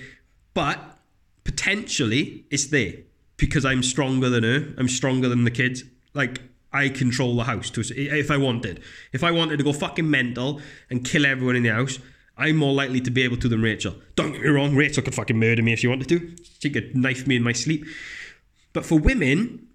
But 0.53 0.99
potentially 1.45 2.45
it's 2.51 2.67
there 2.67 2.93
because 3.37 3.65
I'm 3.65 3.81
stronger 3.81 4.29
than 4.29 4.43
her. 4.43 4.73
I'm 4.77 4.89
stronger 4.89 5.29
than 5.29 5.45
the 5.45 5.51
kids. 5.51 5.83
Like 6.13 6.41
I 6.73 6.89
control 6.89 7.35
the 7.37 7.45
house 7.45 7.69
to 7.71 7.81
if 7.81 8.29
I 8.29 8.35
wanted. 8.35 8.81
If 9.13 9.23
I 9.23 9.31
wanted 9.31 9.57
to 9.57 9.63
go 9.63 9.71
fucking 9.71 10.09
mental 10.09 10.61
and 10.89 11.05
kill 11.05 11.25
everyone 11.25 11.55
in 11.55 11.63
the 11.63 11.73
house, 11.73 11.97
I'm 12.37 12.57
more 12.57 12.73
likely 12.73 12.99
to 13.01 13.09
be 13.09 13.23
able 13.23 13.37
to 13.37 13.47
than 13.47 13.61
Rachel. 13.61 13.95
Don't 14.15 14.33
get 14.33 14.41
me 14.41 14.49
wrong, 14.49 14.75
Rachel 14.75 15.01
could 15.01 15.15
fucking 15.15 15.39
murder 15.39 15.63
me 15.63 15.71
if 15.71 15.79
she 15.79 15.87
wanted 15.87 16.09
to. 16.09 16.35
She 16.59 16.69
could 16.69 16.93
knife 16.93 17.25
me 17.25 17.37
in 17.37 17.43
my 17.43 17.53
sleep. 17.53 17.85
But 18.73 18.85
for 18.85 18.99
women, 18.99 19.68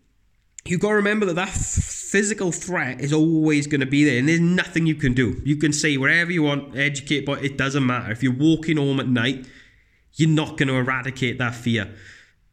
you 0.66 0.78
got 0.78 0.90
to 0.90 0.94
remember 0.94 1.26
that 1.26 1.34
that 1.34 1.50
physical 1.50 2.52
threat 2.52 3.00
is 3.00 3.12
always 3.12 3.66
going 3.66 3.80
to 3.80 3.86
be 3.86 4.04
there, 4.04 4.18
and 4.18 4.28
there's 4.28 4.40
nothing 4.40 4.86
you 4.86 4.94
can 4.94 5.12
do. 5.12 5.40
You 5.44 5.56
can 5.56 5.72
say 5.72 5.96
whatever 5.96 6.32
you 6.32 6.42
want, 6.42 6.76
educate, 6.76 7.26
but 7.26 7.44
it 7.44 7.58
doesn't 7.58 7.84
matter. 7.84 8.12
If 8.12 8.22
you're 8.22 8.32
walking 8.32 8.76
home 8.76 9.00
at 9.00 9.08
night 9.08 9.46
you're 10.16 10.30
not 10.30 10.56
going 10.56 10.68
to 10.68 10.74
eradicate 10.74 11.38
that 11.38 11.54
fear. 11.54 11.92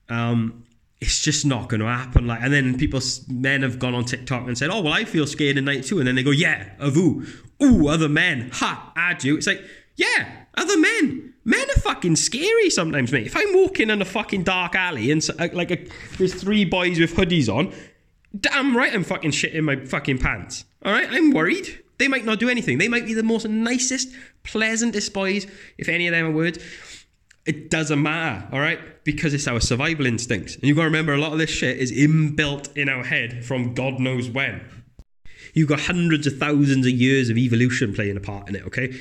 Um, 0.10 0.66
it's 1.00 1.22
just 1.24 1.46
not 1.46 1.70
going 1.70 1.80
to 1.80 1.88
happen. 1.88 2.28
Like, 2.28 2.42
and 2.42 2.54
then 2.54 2.78
people, 2.78 3.00
men 3.28 3.64
have 3.64 3.80
gone 3.80 3.96
on 3.96 4.06
TikTok 4.06 4.48
and 4.48 4.58
said, 4.58 4.70
"Oh, 4.70 4.82
well, 4.82 4.94
I 4.94 5.04
feel 5.06 5.26
scared 5.26 5.58
at 5.58 5.64
night 5.64 5.86
too." 5.86 6.00
And 6.00 6.08
then 6.08 6.16
they 6.16 6.24
go, 6.24 6.32
"Yeah, 6.32 6.70
of 6.80 6.94
who? 6.94 7.26
Ooh, 7.64 7.88
other 7.88 8.10
men. 8.10 8.52
Ha, 8.54 8.94
I 8.96 9.14
do." 9.16 9.38
It's 9.38 9.48
like, 9.48 9.64
yeah, 9.96 10.46
other 10.56 10.78
men. 10.78 11.34
Men 11.44 11.68
are 11.72 11.80
fucking 11.80 12.18
scary 12.18 12.70
sometimes, 12.70 13.12
mate. 13.12 13.26
If 13.26 13.36
I'm 13.36 13.54
walking 13.56 13.90
in 13.90 14.00
a 14.00 14.06
fucking 14.06 14.44
dark 14.44 14.76
alley 14.76 15.10
and 15.10 15.28
uh, 15.40 15.48
like 15.54 15.72
a, 15.72 15.88
there's 16.18 16.36
three 16.36 16.66
boys 16.66 17.00
with 17.00 17.16
hoodies 17.16 17.50
on, 17.50 17.74
damn 18.40 18.76
right 18.76 18.94
I'm 18.94 19.04
fucking 19.04 19.32
shit 19.32 19.54
in 19.54 19.66
my 19.66 19.78
fucking 19.86 20.20
pants. 20.20 20.66
All 20.84 20.92
right, 20.92 21.08
I'm 21.10 21.32
worried. 21.32 21.84
They 21.98 22.08
might 22.08 22.26
not 22.26 22.40
do 22.40 22.50
anything. 22.50 22.80
They 22.80 22.88
might 22.88 23.06
be 23.06 23.14
the 23.14 23.24
most 23.24 23.48
nicest, 23.48 24.10
pleasantest 24.44 25.14
boys, 25.14 25.46
if 25.78 25.88
any 25.88 26.08
of 26.08 26.14
them 26.14 26.26
are 26.26 26.32
words 26.32 26.58
it 27.46 27.70
doesn't 27.70 28.02
matter, 28.02 28.48
all 28.52 28.60
right? 28.60 29.04
Because 29.04 29.34
it's 29.34 29.48
our 29.48 29.60
survival 29.60 30.06
instincts. 30.06 30.56
And 30.56 30.66
you've 30.66 30.78
got 30.78 30.84
to 30.84 30.88
remember 30.88 31.14
a 31.14 31.18
lot 31.18 31.32
of 31.34 31.40
this 31.40 31.50
shit 31.50 31.78
is 31.78 31.92
inbuilt 31.92 32.76
in 32.78 32.88
our 32.88 33.04
head 33.04 33.44
from 33.44 33.74
God 33.74 34.00
knows 34.00 34.30
when. 34.30 34.62
You've 35.54 35.70
got 35.70 35.82
hundreds 35.82 36.28
of 36.28 36.38
thousands 36.38 36.86
of 36.86 36.94
years 36.94 37.30
of 37.30 37.38
evolution 37.38 37.94
playing 37.94 38.16
a 38.16 38.22
part 38.22 38.48
in 38.48 38.56
it, 38.56 38.64
okay? 38.68 38.94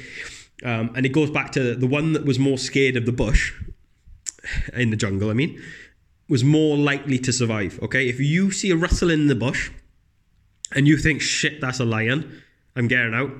Um, 0.65 0.91
and 0.97 1.05
it 1.05 1.11
goes 1.11 1.31
back 1.31 1.53
to 1.53 1.75
the 1.75 1.87
one 1.87 2.15
that 2.15 2.25
was 2.25 2.39
more 2.39 2.59
scared 2.59 2.97
of 2.97 3.07
the 3.07 3.13
bush, 3.13 3.53
in 4.73 4.91
the 4.91 4.97
jungle, 4.97 5.31
I 5.31 5.35
mean, 5.35 5.63
was 6.31 6.43
more 6.43 6.79
likely 6.79 7.19
to 7.19 7.33
survive, 7.33 7.79
okay? 7.83 8.09
If 8.09 8.19
you 8.21 8.51
see 8.51 8.71
a 8.71 8.77
rustle 8.77 9.11
in 9.11 9.27
the 9.27 9.35
bush 9.35 9.71
and 10.75 10.89
you 10.89 10.97
think, 10.97 11.21
shit, 11.21 11.61
that's 11.61 11.81
a 11.81 11.85
lion, 11.85 12.43
I'm 12.75 12.89
getting 12.89 13.13
out, 13.13 13.33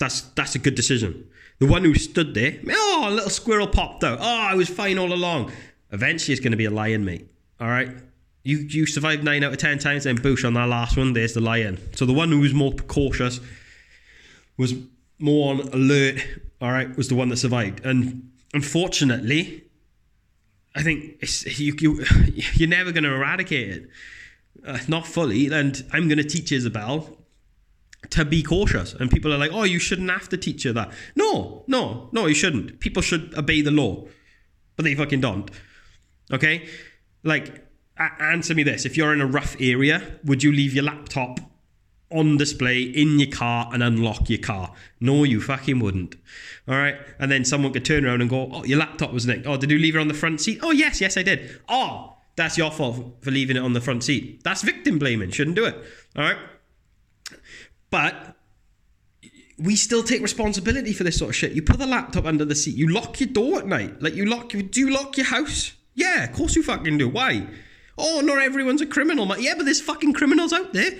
that's, 0.00 0.22
that's 0.22 0.56
a 0.56 0.58
good 0.58 0.74
decision 0.74 1.30
the 1.58 1.66
one 1.66 1.84
who 1.84 1.94
stood 1.94 2.34
there, 2.34 2.58
oh, 2.70 3.04
a 3.08 3.10
little 3.10 3.30
squirrel 3.30 3.66
popped 3.66 4.04
out. 4.04 4.18
Oh, 4.20 4.24
I 4.24 4.54
was 4.54 4.68
fine 4.68 4.98
all 4.98 5.12
along. 5.12 5.52
Eventually, 5.90 6.32
it's 6.32 6.40
going 6.40 6.50
to 6.50 6.56
be 6.56 6.66
a 6.66 6.70
lion, 6.70 7.04
mate. 7.04 7.28
All 7.60 7.68
right. 7.68 7.90
You 8.42 8.58
you 8.58 8.86
survived 8.86 9.24
nine 9.24 9.42
out 9.42 9.52
of 9.52 9.58
ten 9.58 9.78
times, 9.78 10.04
then 10.04 10.18
boosh 10.18 10.44
on 10.44 10.54
that 10.54 10.68
last 10.68 10.96
one. 10.96 11.14
There's 11.14 11.32
the 11.32 11.40
lion. 11.40 11.78
So 11.96 12.06
the 12.06 12.12
one 12.12 12.30
who 12.30 12.40
was 12.40 12.54
more 12.54 12.72
cautious, 12.72 13.40
was 14.56 14.74
more 15.18 15.52
on 15.52 15.60
alert. 15.68 16.24
All 16.60 16.70
right, 16.70 16.94
was 16.96 17.08
the 17.08 17.16
one 17.16 17.28
that 17.30 17.38
survived. 17.38 17.84
And 17.84 18.30
unfortunately, 18.54 19.64
I 20.76 20.82
think 20.82 21.22
you 21.58 21.74
you 21.80 22.04
you're 22.54 22.68
never 22.68 22.92
going 22.92 23.04
to 23.04 23.14
eradicate 23.14 23.68
it, 23.70 23.88
uh, 24.64 24.78
not 24.86 25.06
fully. 25.06 25.50
And 25.50 25.84
I'm 25.92 26.06
going 26.06 26.18
to 26.18 26.24
teach 26.24 26.52
Isabel 26.52 27.16
to 28.10 28.24
be 28.24 28.42
cautious. 28.42 28.92
And 28.92 29.10
people 29.10 29.32
are 29.32 29.38
like, 29.38 29.50
oh, 29.52 29.64
you 29.64 29.78
shouldn't 29.78 30.10
have 30.10 30.28
to 30.28 30.36
teach 30.36 30.64
her 30.64 30.72
that. 30.74 30.92
No, 31.16 31.64
no, 31.66 32.08
no, 32.12 32.26
you 32.26 32.34
shouldn't. 32.34 32.78
People 32.78 33.02
should 33.02 33.34
obey 33.36 33.62
the 33.62 33.70
law, 33.70 34.06
but 34.76 34.84
they 34.84 34.94
fucking 34.94 35.20
don't. 35.20 35.50
Okay? 36.32 36.68
Like, 37.24 37.66
answer 37.98 38.54
me 38.54 38.62
this. 38.62 38.84
If 38.84 38.96
you're 38.96 39.12
in 39.12 39.20
a 39.20 39.26
rough 39.26 39.56
area, 39.58 40.18
would 40.24 40.42
you 40.42 40.52
leave 40.52 40.74
your 40.74 40.84
laptop 40.84 41.40
on 42.10 42.36
display 42.36 42.82
in 42.82 43.18
your 43.18 43.30
car 43.30 43.68
and 43.72 43.82
unlock 43.82 44.30
your 44.30 44.38
car? 44.38 44.72
No, 45.00 45.24
you 45.24 45.40
fucking 45.40 45.80
wouldn't. 45.80 46.16
All 46.68 46.76
right? 46.76 46.96
And 47.18 47.30
then 47.30 47.44
someone 47.44 47.72
could 47.72 47.84
turn 47.84 48.04
around 48.04 48.20
and 48.20 48.30
go, 48.30 48.50
oh, 48.52 48.64
your 48.64 48.78
laptop 48.78 49.12
was 49.12 49.26
nicked. 49.26 49.46
Oh, 49.46 49.56
did 49.56 49.70
you 49.70 49.78
leave 49.78 49.96
it 49.96 50.00
on 50.00 50.08
the 50.08 50.14
front 50.14 50.40
seat? 50.40 50.60
Oh, 50.62 50.70
yes, 50.70 51.00
yes, 51.00 51.16
I 51.16 51.22
did. 51.22 51.60
Oh, 51.68 52.16
that's 52.36 52.58
your 52.58 52.70
fault 52.70 53.16
for 53.20 53.30
leaving 53.30 53.56
it 53.56 53.62
on 53.62 53.72
the 53.72 53.80
front 53.80 54.04
seat. 54.04 54.42
That's 54.44 54.62
victim 54.62 54.98
blaming. 54.98 55.30
Shouldn't 55.30 55.56
do 55.56 55.64
it. 55.64 55.76
All 56.16 56.24
right? 56.24 56.36
But 57.90 58.36
we 59.58 59.74
still 59.74 60.02
take 60.02 60.20
responsibility 60.20 60.92
for 60.92 61.04
this 61.04 61.18
sort 61.18 61.30
of 61.30 61.36
shit. 61.36 61.52
You 61.52 61.62
put 61.62 61.78
the 61.78 61.86
laptop 61.86 62.26
under 62.26 62.44
the 62.44 62.54
seat. 62.54 62.76
You 62.76 62.88
lock 62.88 63.20
your 63.20 63.28
door 63.30 63.58
at 63.60 63.66
night. 63.66 64.02
Like 64.02 64.14
you 64.14 64.26
lock. 64.26 64.50
Do 64.50 64.80
you 64.80 64.90
lock 64.90 65.16
your 65.16 65.26
house? 65.26 65.72
Yeah, 65.94 66.24
of 66.24 66.32
course 66.34 66.56
you 66.56 66.62
fucking 66.62 66.98
do. 66.98 67.08
Why? 67.08 67.46
Oh, 67.96 68.20
not 68.20 68.42
everyone's 68.42 68.82
a 68.82 68.86
criminal. 68.86 69.34
Yeah, 69.38 69.54
but 69.56 69.64
there's 69.64 69.80
fucking 69.80 70.12
criminals 70.12 70.52
out 70.52 70.74
there. 70.74 70.90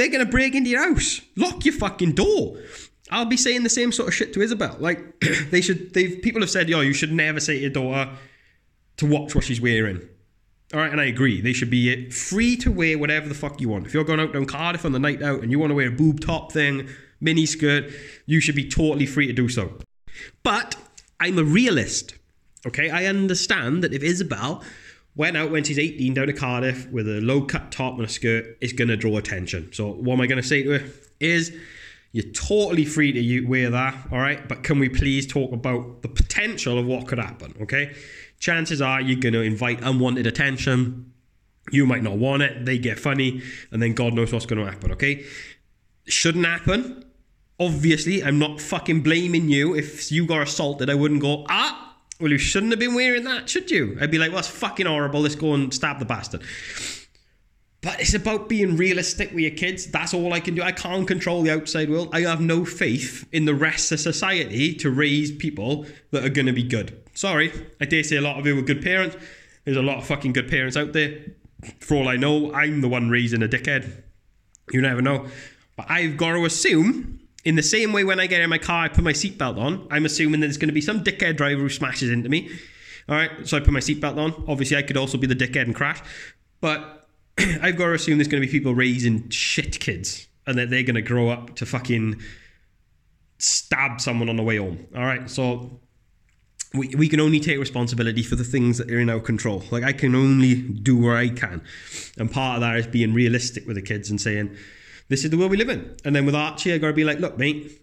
They're 0.00 0.08
gonna 0.08 0.24
break 0.24 0.54
into 0.54 0.70
your 0.70 0.82
house. 0.82 1.20
Lock 1.36 1.66
your 1.66 1.74
fucking 1.74 2.12
door. 2.12 2.56
I'll 3.10 3.26
be 3.26 3.36
saying 3.36 3.64
the 3.64 3.68
same 3.68 3.92
sort 3.92 4.08
of 4.08 4.14
shit 4.14 4.32
to 4.32 4.40
Isabel. 4.40 4.74
Like 4.80 5.20
they 5.50 5.60
should. 5.60 5.92
They've 5.92 6.22
people 6.22 6.40
have 6.40 6.48
said, 6.48 6.70
yo, 6.70 6.80
you 6.80 6.94
should 6.94 7.12
never 7.12 7.38
say 7.38 7.56
to 7.56 7.60
your 7.60 7.70
daughter 7.70 8.10
to 8.96 9.06
watch 9.06 9.34
what 9.34 9.44
she's 9.44 9.60
wearing. 9.60 10.00
All 10.72 10.80
right, 10.80 10.90
and 10.90 11.02
I 11.02 11.04
agree. 11.04 11.42
They 11.42 11.52
should 11.52 11.68
be 11.68 11.92
uh, 11.92 12.10
free 12.10 12.56
to 12.56 12.72
wear 12.72 12.96
whatever 12.96 13.28
the 13.28 13.34
fuck 13.34 13.60
you 13.60 13.68
want. 13.68 13.86
If 13.86 13.92
you're 13.92 14.04
going 14.04 14.20
out 14.20 14.32
down 14.32 14.46
Cardiff 14.46 14.86
on 14.86 14.92
the 14.92 14.98
night 14.98 15.22
out 15.22 15.42
and 15.42 15.52
you 15.52 15.58
want 15.58 15.70
to 15.70 15.74
wear 15.74 15.88
a 15.88 15.92
boob 15.92 16.20
top 16.20 16.50
thing, 16.50 16.88
mini 17.20 17.44
skirt, 17.44 17.92
you 18.24 18.40
should 18.40 18.54
be 18.54 18.66
totally 18.66 19.04
free 19.04 19.26
to 19.26 19.34
do 19.34 19.50
so. 19.50 19.76
But 20.42 20.76
I'm 21.20 21.38
a 21.38 21.44
realist. 21.44 22.14
Okay, 22.66 22.88
I 22.88 23.04
understand 23.04 23.84
that 23.84 23.92
if 23.92 24.02
Isabel 24.02 24.62
went 25.16 25.36
out 25.36 25.50
when 25.50 25.64
she's 25.64 25.78
18 25.78 26.14
down 26.14 26.26
to 26.26 26.32
Cardiff 26.32 26.88
with 26.90 27.08
a 27.08 27.20
low 27.20 27.42
cut 27.42 27.70
top 27.72 27.94
and 27.94 28.04
a 28.04 28.08
skirt, 28.08 28.56
it's 28.60 28.72
going 28.72 28.88
to 28.88 28.96
draw 28.96 29.16
attention. 29.18 29.72
So, 29.72 29.90
what 29.92 30.14
am 30.14 30.20
I 30.20 30.26
going 30.26 30.40
to 30.40 30.46
say 30.46 30.62
to 30.62 30.78
her? 30.78 30.90
Is 31.18 31.56
you're 32.12 32.32
totally 32.32 32.84
free 32.84 33.12
to 33.12 33.46
wear 33.46 33.70
that, 33.70 33.96
all 34.10 34.18
right? 34.18 34.48
But 34.48 34.64
can 34.64 34.78
we 34.78 34.88
please 34.88 35.26
talk 35.26 35.52
about 35.52 36.02
the 36.02 36.08
potential 36.08 36.78
of 36.78 36.86
what 36.86 37.06
could 37.06 37.18
happen, 37.18 37.54
okay? 37.62 37.94
chances 38.40 38.80
are 38.82 39.00
you're 39.00 39.20
going 39.20 39.34
to 39.34 39.42
invite 39.42 39.80
unwanted 39.82 40.26
attention. 40.26 41.12
You 41.70 41.86
might 41.86 42.02
not 42.02 42.16
want 42.16 42.42
it. 42.42 42.64
They 42.64 42.78
get 42.78 42.98
funny, 42.98 43.42
and 43.70 43.80
then 43.80 43.92
God 43.92 44.14
knows 44.14 44.32
what's 44.32 44.46
going 44.46 44.64
to 44.64 44.70
happen. 44.70 44.90
Okay, 44.92 45.24
shouldn't 46.06 46.46
happen. 46.46 47.04
Obviously, 47.60 48.24
I'm 48.24 48.38
not 48.38 48.60
fucking 48.60 49.02
blaming 49.02 49.50
you. 49.50 49.74
If 49.76 50.10
you 50.10 50.26
got 50.26 50.42
assaulted, 50.42 50.90
I 50.90 50.94
wouldn't 50.94 51.20
go 51.20 51.44
ah. 51.48 51.86
Well, 52.20 52.30
you 52.30 52.38
shouldn't 52.38 52.72
have 52.72 52.78
been 52.78 52.94
wearing 52.94 53.24
that, 53.24 53.48
should 53.48 53.70
you? 53.70 53.96
I'd 54.00 54.10
be 54.10 54.18
like, 54.18 54.30
well, 54.30 54.36
that's 54.36 54.48
fucking 54.48 54.86
horrible. 54.86 55.20
Let's 55.20 55.34
go 55.34 55.54
and 55.54 55.72
stab 55.72 55.98
the 55.98 56.04
bastard. 56.04 56.42
But 57.82 57.98
it's 57.98 58.12
about 58.12 58.50
being 58.50 58.76
realistic 58.76 59.30
with 59.30 59.40
your 59.40 59.52
kids. 59.52 59.86
That's 59.86 60.12
all 60.12 60.34
I 60.34 60.40
can 60.40 60.54
do. 60.54 60.62
I 60.62 60.72
can't 60.72 61.08
control 61.08 61.42
the 61.42 61.50
outside 61.50 61.88
world. 61.88 62.10
I 62.12 62.20
have 62.20 62.42
no 62.42 62.66
faith 62.66 63.26
in 63.32 63.46
the 63.46 63.54
rest 63.54 63.90
of 63.90 64.00
society 64.00 64.74
to 64.74 64.90
raise 64.90 65.32
people 65.32 65.86
that 66.10 66.22
are 66.22 66.28
going 66.28 66.46
to 66.46 66.52
be 66.52 66.62
good. 66.62 67.02
Sorry, 67.14 67.52
I 67.80 67.86
dare 67.86 68.04
say 68.04 68.16
a 68.16 68.20
lot 68.20 68.38
of 68.38 68.46
you 68.46 68.58
are 68.58 68.62
good 68.62 68.82
parents. 68.82 69.16
There's 69.64 69.78
a 69.78 69.82
lot 69.82 69.96
of 69.96 70.06
fucking 70.06 70.34
good 70.34 70.50
parents 70.50 70.76
out 70.76 70.92
there. 70.92 71.20
For 71.80 71.96
all 71.96 72.08
I 72.08 72.16
know, 72.16 72.52
I'm 72.52 72.82
the 72.82 72.88
one 72.88 73.08
raising 73.08 73.42
a 73.42 73.48
dickhead. 73.48 74.02
You 74.72 74.82
never 74.82 75.00
know. 75.00 75.26
But 75.76 75.90
I've 75.90 76.18
got 76.18 76.32
to 76.32 76.44
assume, 76.44 77.19
in 77.44 77.56
the 77.56 77.62
same 77.62 77.92
way 77.92 78.04
when 78.04 78.20
I 78.20 78.26
get 78.26 78.40
in 78.40 78.50
my 78.50 78.58
car, 78.58 78.84
I 78.84 78.88
put 78.88 79.04
my 79.04 79.12
seatbelt 79.12 79.58
on, 79.58 79.86
I'm 79.90 80.04
assuming 80.04 80.40
there's 80.40 80.58
going 80.58 80.68
to 80.68 80.74
be 80.74 80.80
some 80.80 81.02
dickhead 81.02 81.36
driver 81.36 81.62
who 81.62 81.68
smashes 81.68 82.10
into 82.10 82.28
me. 82.28 82.50
All 83.08 83.16
right, 83.16 83.30
so 83.46 83.56
I 83.56 83.60
put 83.60 83.72
my 83.72 83.80
seatbelt 83.80 84.18
on. 84.18 84.44
Obviously, 84.46 84.76
I 84.76 84.82
could 84.82 84.96
also 84.96 85.18
be 85.18 85.26
the 85.26 85.34
dickhead 85.34 85.62
and 85.62 85.74
crash. 85.74 86.00
But 86.60 87.08
I've 87.38 87.76
got 87.76 87.86
to 87.86 87.94
assume 87.94 88.18
there's 88.18 88.28
going 88.28 88.42
to 88.42 88.46
be 88.46 88.52
people 88.52 88.74
raising 88.74 89.28
shit 89.30 89.80
kids 89.80 90.28
and 90.46 90.58
that 90.58 90.70
they're 90.70 90.82
going 90.82 90.94
to 90.96 91.02
grow 91.02 91.28
up 91.28 91.56
to 91.56 91.66
fucking 91.66 92.20
stab 93.38 94.00
someone 94.00 94.28
on 94.28 94.36
the 94.36 94.42
way 94.42 94.58
home. 94.58 94.86
All 94.94 95.02
right, 95.02 95.28
so 95.30 95.80
we, 96.74 96.88
we 96.88 97.08
can 97.08 97.20
only 97.20 97.40
take 97.40 97.58
responsibility 97.58 98.22
for 98.22 98.36
the 98.36 98.44
things 98.44 98.78
that 98.78 98.90
are 98.90 99.00
in 99.00 99.10
our 99.10 99.20
control. 99.20 99.62
Like 99.70 99.82
I 99.82 99.92
can 99.92 100.14
only 100.14 100.56
do 100.56 101.00
where 101.00 101.16
I 101.16 101.28
can, 101.30 101.62
and 102.18 102.30
part 102.30 102.56
of 102.56 102.60
that 102.60 102.76
is 102.76 102.86
being 102.86 103.14
realistic 103.14 103.66
with 103.66 103.76
the 103.76 103.82
kids 103.82 104.10
and 104.10 104.20
saying, 104.20 104.56
"This 105.10 105.24
is 105.24 105.30
the 105.30 105.36
world 105.36 105.50
we 105.50 105.58
live 105.58 105.68
in." 105.68 105.94
And 106.06 106.16
then 106.16 106.24
with 106.24 106.34
Archie, 106.34 106.72
I 106.72 106.78
got 106.78 106.86
to 106.86 106.92
be 106.94 107.04
like, 107.04 107.18
"Look, 107.18 107.36
mate." 107.36 107.76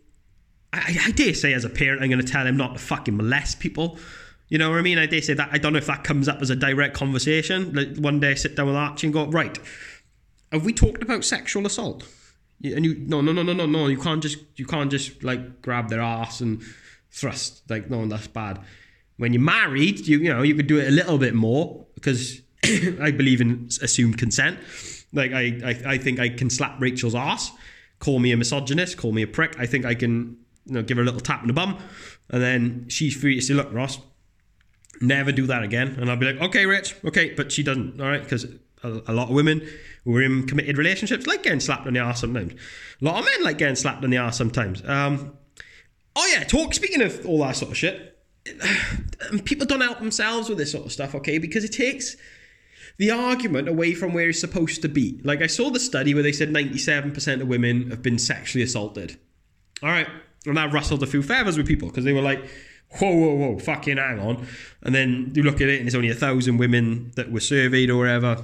I, 0.73 0.97
I 1.05 1.11
dare 1.11 1.33
say, 1.33 1.53
as 1.53 1.63
a 1.63 1.69
parent, 1.69 2.03
I'm 2.03 2.09
to 2.09 2.23
tell 2.23 2.45
him 2.45 2.57
not 2.57 2.73
to 2.73 2.79
fucking 2.79 3.15
molest 3.15 3.61
people 3.61 3.97
you 4.49 4.57
know 4.57 4.69
what 4.69 4.79
I 4.79 4.81
mean? 4.81 4.97
I 4.97 5.05
dare 5.05 5.21
say 5.21 5.33
that 5.33 5.49
I 5.51 5.57
don't 5.57 5.73
know 5.73 5.79
if 5.79 5.87
that 5.87 6.03
comes 6.03 6.29
up 6.29 6.41
as 6.41 6.49
a 6.49 6.55
direct 6.55 6.95
conversation. 6.95 7.73
Like 7.73 7.97
one 7.97 8.19
day 8.19 8.31
I 8.31 8.33
sit 8.35 8.55
down 8.55 8.67
with 8.67 8.75
Archie 8.75 9.07
and 9.07 9.13
go, 9.13 9.25
right, 9.27 9.57
have 10.51 10.63
we 10.63 10.71
talked 10.71 11.03
about 11.03 11.25
sexual 11.25 11.65
assault? 11.65 12.05
And 12.63 12.85
you 12.85 12.95
no 12.95 13.21
no 13.21 13.33
no 13.33 13.43
no 13.43 13.53
no 13.53 13.67
no 13.67 13.87
you 13.87 13.99
can't 13.99 14.23
just 14.23 14.39
you 14.55 14.65
can't 14.65 14.89
just 14.89 15.23
like 15.23 15.61
grab 15.61 15.89
their 15.89 16.01
ass 16.01 16.41
and 16.41 16.63
thrust 17.11 17.69
like 17.69 17.89
no 17.89 18.05
that's 18.07 18.27
bad. 18.27 18.59
When 19.17 19.33
you're 19.33 19.41
married, 19.41 20.07
you 20.07 20.19
you 20.19 20.33
know 20.33 20.43
you 20.43 20.55
could 20.55 20.67
do 20.67 20.79
it 20.79 20.87
a 20.87 20.91
little 20.91 21.17
bit 21.17 21.35
more 21.35 21.85
because 21.95 22.41
I 22.63 23.11
believe 23.11 23.41
in 23.41 23.69
assumed 23.81 24.17
consent. 24.17 24.57
Like 25.13 25.31
I, 25.31 25.59
I 25.63 25.93
I 25.93 25.97
think 25.97 26.19
I 26.19 26.29
can 26.29 26.49
slap 26.49 26.79
Rachel's 26.81 27.15
ass, 27.15 27.51
call 27.99 28.19
me 28.19 28.31
a 28.31 28.37
misogynist, 28.37 28.97
call 28.97 29.11
me 29.11 29.21
a 29.21 29.27
prick. 29.27 29.55
I 29.59 29.65
think 29.65 29.85
I 29.85 29.95
can 29.95 30.37
you 30.65 30.73
know 30.73 30.83
give 30.83 30.97
her 30.97 31.03
a 31.03 31.05
little 31.05 31.21
tap 31.21 31.41
in 31.41 31.47
the 31.47 31.53
bum, 31.53 31.77
and 32.29 32.41
then 32.41 32.85
she's 32.89 33.15
free 33.15 33.35
to 33.35 33.41
say, 33.41 33.53
look, 33.53 33.71
Ross, 33.71 33.99
never 35.01 35.31
do 35.31 35.45
that 35.47 35.63
again. 35.63 35.95
And 35.99 36.09
I'll 36.09 36.17
be 36.17 36.31
like, 36.31 36.41
okay, 36.41 36.65
Rich, 36.65 36.95
okay, 37.05 37.33
but 37.33 37.51
she 37.51 37.63
doesn't, 37.63 37.99
all 38.01 38.07
right, 38.07 38.21
because 38.21 38.45
a, 38.83 39.01
a, 39.07 39.13
lot 39.13 39.29
of 39.29 39.35
women 39.35 39.67
who 40.03 40.15
are 40.15 40.21
in 40.21 40.45
committed 40.45 40.77
relationships 40.77 41.25
like 41.25 41.43
getting 41.43 41.59
slapped 41.59 41.87
on 41.87 41.93
the 41.93 41.99
ass 41.99 42.21
sometimes. 42.21 42.53
A 43.01 43.05
lot 43.05 43.19
of 43.19 43.25
men 43.25 43.43
like 43.43 43.57
getting 43.57 43.75
slapped 43.75 44.03
on 44.03 44.09
the 44.09 44.17
ass 44.17 44.37
sometimes. 44.37 44.87
Um, 44.87 45.37
oh 46.15 46.33
yeah, 46.33 46.43
talk. 46.43 46.73
Speaking 46.73 47.01
of 47.01 47.25
all 47.25 47.39
that 47.39 47.55
sort 47.55 47.71
of 47.71 47.77
shit, 47.77 48.17
people 49.45 49.65
don't 49.65 49.81
help 49.81 49.99
themselves 49.99 50.49
with 50.49 50.57
this 50.57 50.71
sort 50.71 50.85
of 50.85 50.91
stuff, 50.91 51.15
okay? 51.15 51.37
Because 51.37 51.63
it 51.63 51.73
takes 51.73 52.15
the 52.97 53.11
argument 53.11 53.67
away 53.67 53.93
from 53.93 54.13
where 54.13 54.29
it's 54.29 54.39
supposed 54.39 54.81
to 54.81 54.89
be. 54.89 55.19
Like 55.23 55.41
I 55.41 55.47
saw 55.47 55.69
the 55.69 55.79
study 55.79 56.13
where 56.13 56.23
they 56.23 56.31
said 56.31 56.49
97% 56.49 57.41
of 57.41 57.47
women 57.47 57.89
have 57.91 58.01
been 58.01 58.17
sexually 58.17 58.63
assaulted. 58.63 59.19
All 59.83 59.89
right, 59.89 60.07
and 60.45 60.57
that 60.57 60.73
rustled 60.73 61.03
a 61.03 61.07
few 61.07 61.21
feathers 61.21 61.57
with 61.57 61.67
people 61.67 61.89
because 61.89 62.03
they 62.03 62.13
were 62.13 62.21
like 62.21 62.47
whoa, 62.91 63.13
whoa, 63.13 63.35
whoa, 63.35 63.59
fucking 63.59 63.97
hang 63.97 64.19
on. 64.19 64.47
And 64.83 64.93
then 64.95 65.31
you 65.35 65.43
look 65.43 65.55
at 65.55 65.69
it 65.69 65.79
and 65.79 65.87
it's 65.87 65.95
only 65.95 66.09
a 66.09 66.15
thousand 66.15 66.57
women 66.57 67.11
that 67.15 67.31
were 67.31 67.39
surveyed 67.39 67.89
or 67.89 67.97
whatever. 67.97 68.43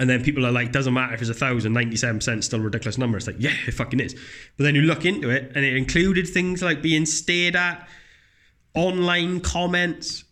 And 0.00 0.10
then 0.10 0.24
people 0.24 0.44
are 0.44 0.52
like, 0.52 0.72
doesn't 0.72 0.92
matter 0.92 1.14
if 1.14 1.20
it's 1.20 1.30
a 1.30 1.34
thousand, 1.34 1.72
97% 1.72 2.42
still 2.42 2.60
ridiculous 2.60 2.98
number. 2.98 3.16
It's 3.16 3.26
like, 3.26 3.36
yeah, 3.38 3.54
it 3.66 3.72
fucking 3.72 4.00
is. 4.00 4.14
But 4.56 4.64
then 4.64 4.74
you 4.74 4.82
look 4.82 5.04
into 5.04 5.30
it 5.30 5.52
and 5.54 5.64
it 5.64 5.76
included 5.76 6.26
things 6.26 6.62
like 6.62 6.82
being 6.82 7.06
stared 7.06 7.54
at, 7.54 7.88
online 8.74 9.40
comments, 9.40 10.24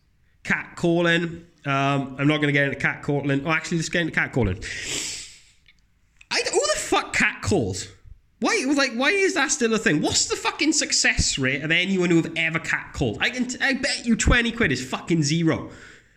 catcalling. 0.43 1.45
Um, 1.67 2.17
I'm 2.19 2.27
not 2.29 2.37
going 2.37 2.49
to 2.49 2.53
get 2.53 2.65
into 2.65 2.79
cat 2.79 3.03
calling. 3.03 3.47
Oh, 3.47 3.51
actually, 3.51 3.79
let's 3.79 3.89
get 3.89 4.03
into 4.03 4.13
catcalling. 4.13 4.63
I, 6.31 6.41
who 6.53 6.61
the 6.61 6.79
fuck 6.79 7.15
catcalls? 7.15 7.89
Why, 8.41 8.65
like, 8.77 8.93
why 8.93 9.11
is 9.11 9.35
that 9.35 9.51
still 9.51 9.73
a 9.73 9.79
thing? 9.79 10.03
What's 10.03 10.27
the 10.27 10.37
fucking 10.37 10.75
success 10.75 11.39
rate 11.39 11.63
of 11.63 11.71
anyone 11.71 12.11
who 12.11 12.17
have 12.17 12.33
ever 12.37 12.59
cat 12.59 12.93
called? 12.93 13.19
I 13.21 13.31
can, 13.31 13.47
t- 13.47 13.59
I 13.61 13.73
bet 13.75 14.05
you 14.05 14.17
twenty 14.17 14.53
quid 14.53 14.73
is 14.73 14.85
fucking 14.85 15.23
zero. 15.23 15.71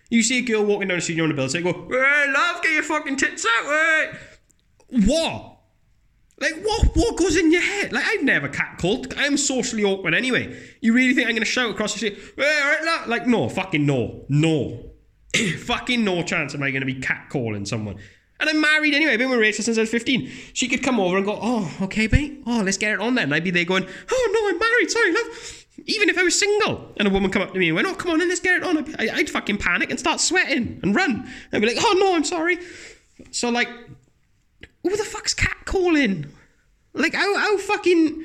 You 0.10 0.24
see 0.24 0.39
a 0.39 0.42
girl 0.42 0.66
walking 0.66 0.89
down 0.89 0.98
the 0.98 1.01
street 1.01 1.16
you're 1.16 1.24
on 1.24 1.30
the 1.30 1.36
bill, 1.36 1.48
say, 1.48 1.62
"Go, 1.62 1.72
hey, 1.72 2.25
love, 2.34 2.62
get 2.62 2.74
your 2.74 2.84
fucking 2.84 3.16
tits 3.16 3.46
out, 3.46 3.66
hey." 3.66 4.12
What? 5.06 5.60
Like, 6.39 6.62
what? 6.63 6.88
What 6.96 7.18
goes 7.18 7.38
in 7.38 7.51
your 7.51 7.62
head? 7.62 7.94
Like, 7.94 8.06
I've 8.06 8.24
never 8.24 8.50
catcalled. 8.50 9.13
I'm 9.18 9.38
socially 9.38 9.84
awkward 9.84 10.13
anyway. 10.13 10.60
You 10.82 10.94
really 10.94 11.13
think 11.13 11.30
I'm 11.30 11.36
gonna 11.36 11.46
shout 11.46 11.70
across 11.70 11.94
the 11.94 12.00
street, 12.00 12.18
hey, 12.36 12.60
all 12.62 12.72
right, 12.72 12.84
love? 12.84 13.08
Like, 13.08 13.27
no, 13.27 13.48
fucking 13.48 13.86
no, 13.86 14.25
no, 14.27 14.92
fucking 15.60 16.03
no 16.03 16.24
chance 16.24 16.53
am 16.53 16.63
I 16.63 16.72
gonna 16.72 16.86
be 16.86 16.96
catcalling 16.96 17.67
someone. 17.67 17.98
And 18.39 18.50
I'm 18.50 18.62
married 18.62 18.94
anyway. 18.94 19.13
I've 19.13 19.20
been 19.20 19.29
with 19.29 19.39
Rachel 19.39 19.63
since 19.63 19.77
I 19.77 19.82
was 19.82 19.89
15. 19.89 20.29
She 20.53 20.67
could 20.67 20.84
come 20.84 21.00
over 21.00 21.17
and 21.17 21.25
go, 21.25 21.39
oh, 21.41 21.75
okay, 21.82 22.06
babe. 22.08 22.44
Oh, 22.46 22.62
let's 22.63 22.77
get 22.77 22.94
it 22.94 23.00
on 23.00 23.15
then. 23.15 23.34
I'd 23.34 23.44
be 23.44 23.50
there 23.50 23.65
going, 23.65 23.86
oh, 24.12 24.32
no, 24.32 24.50
I'm 24.50 24.60
married. 24.60 24.91
Sorry, 24.91 25.12
love. 25.12 25.65
Even 25.86 26.10
if 26.10 26.17
I 26.17 26.24
was 26.24 26.38
single 26.38 26.94
and 26.98 27.08
a 27.08 27.12
woman 27.12 27.32
come 27.32 27.41
up 27.41 27.53
to 27.53 27.60
me 27.60 27.70
and 27.70 27.75
went, 27.75 27.88
oh, 27.88 27.96
come 27.96 28.12
on 28.12 28.20
let's 28.20 28.39
get 28.39 28.58
it 28.58 28.63
on. 28.63 28.77
I'd, 28.77 29.10
I'd 29.10 29.29
fucking 29.29 29.58
panic 29.58 29.89
and 29.89 30.00
start 30.00 30.20
sweating 30.20 30.79
and 30.84 30.94
run. 30.94 31.27
I'd 31.51 31.62
be 31.62 31.67
like, 31.67 31.77
oh, 31.79 31.96
no, 32.00 32.15
I'm 32.15 32.24
sorry. 32.24 32.60
So, 33.32 33.50
like, 33.50 33.70
who 34.84 34.96
the 34.96 35.03
fuck's 35.03 35.34
catcalling? 35.34 36.29
Like, 36.94 37.15
how, 37.15 37.38
how 37.38 37.58
fucking 37.58 38.24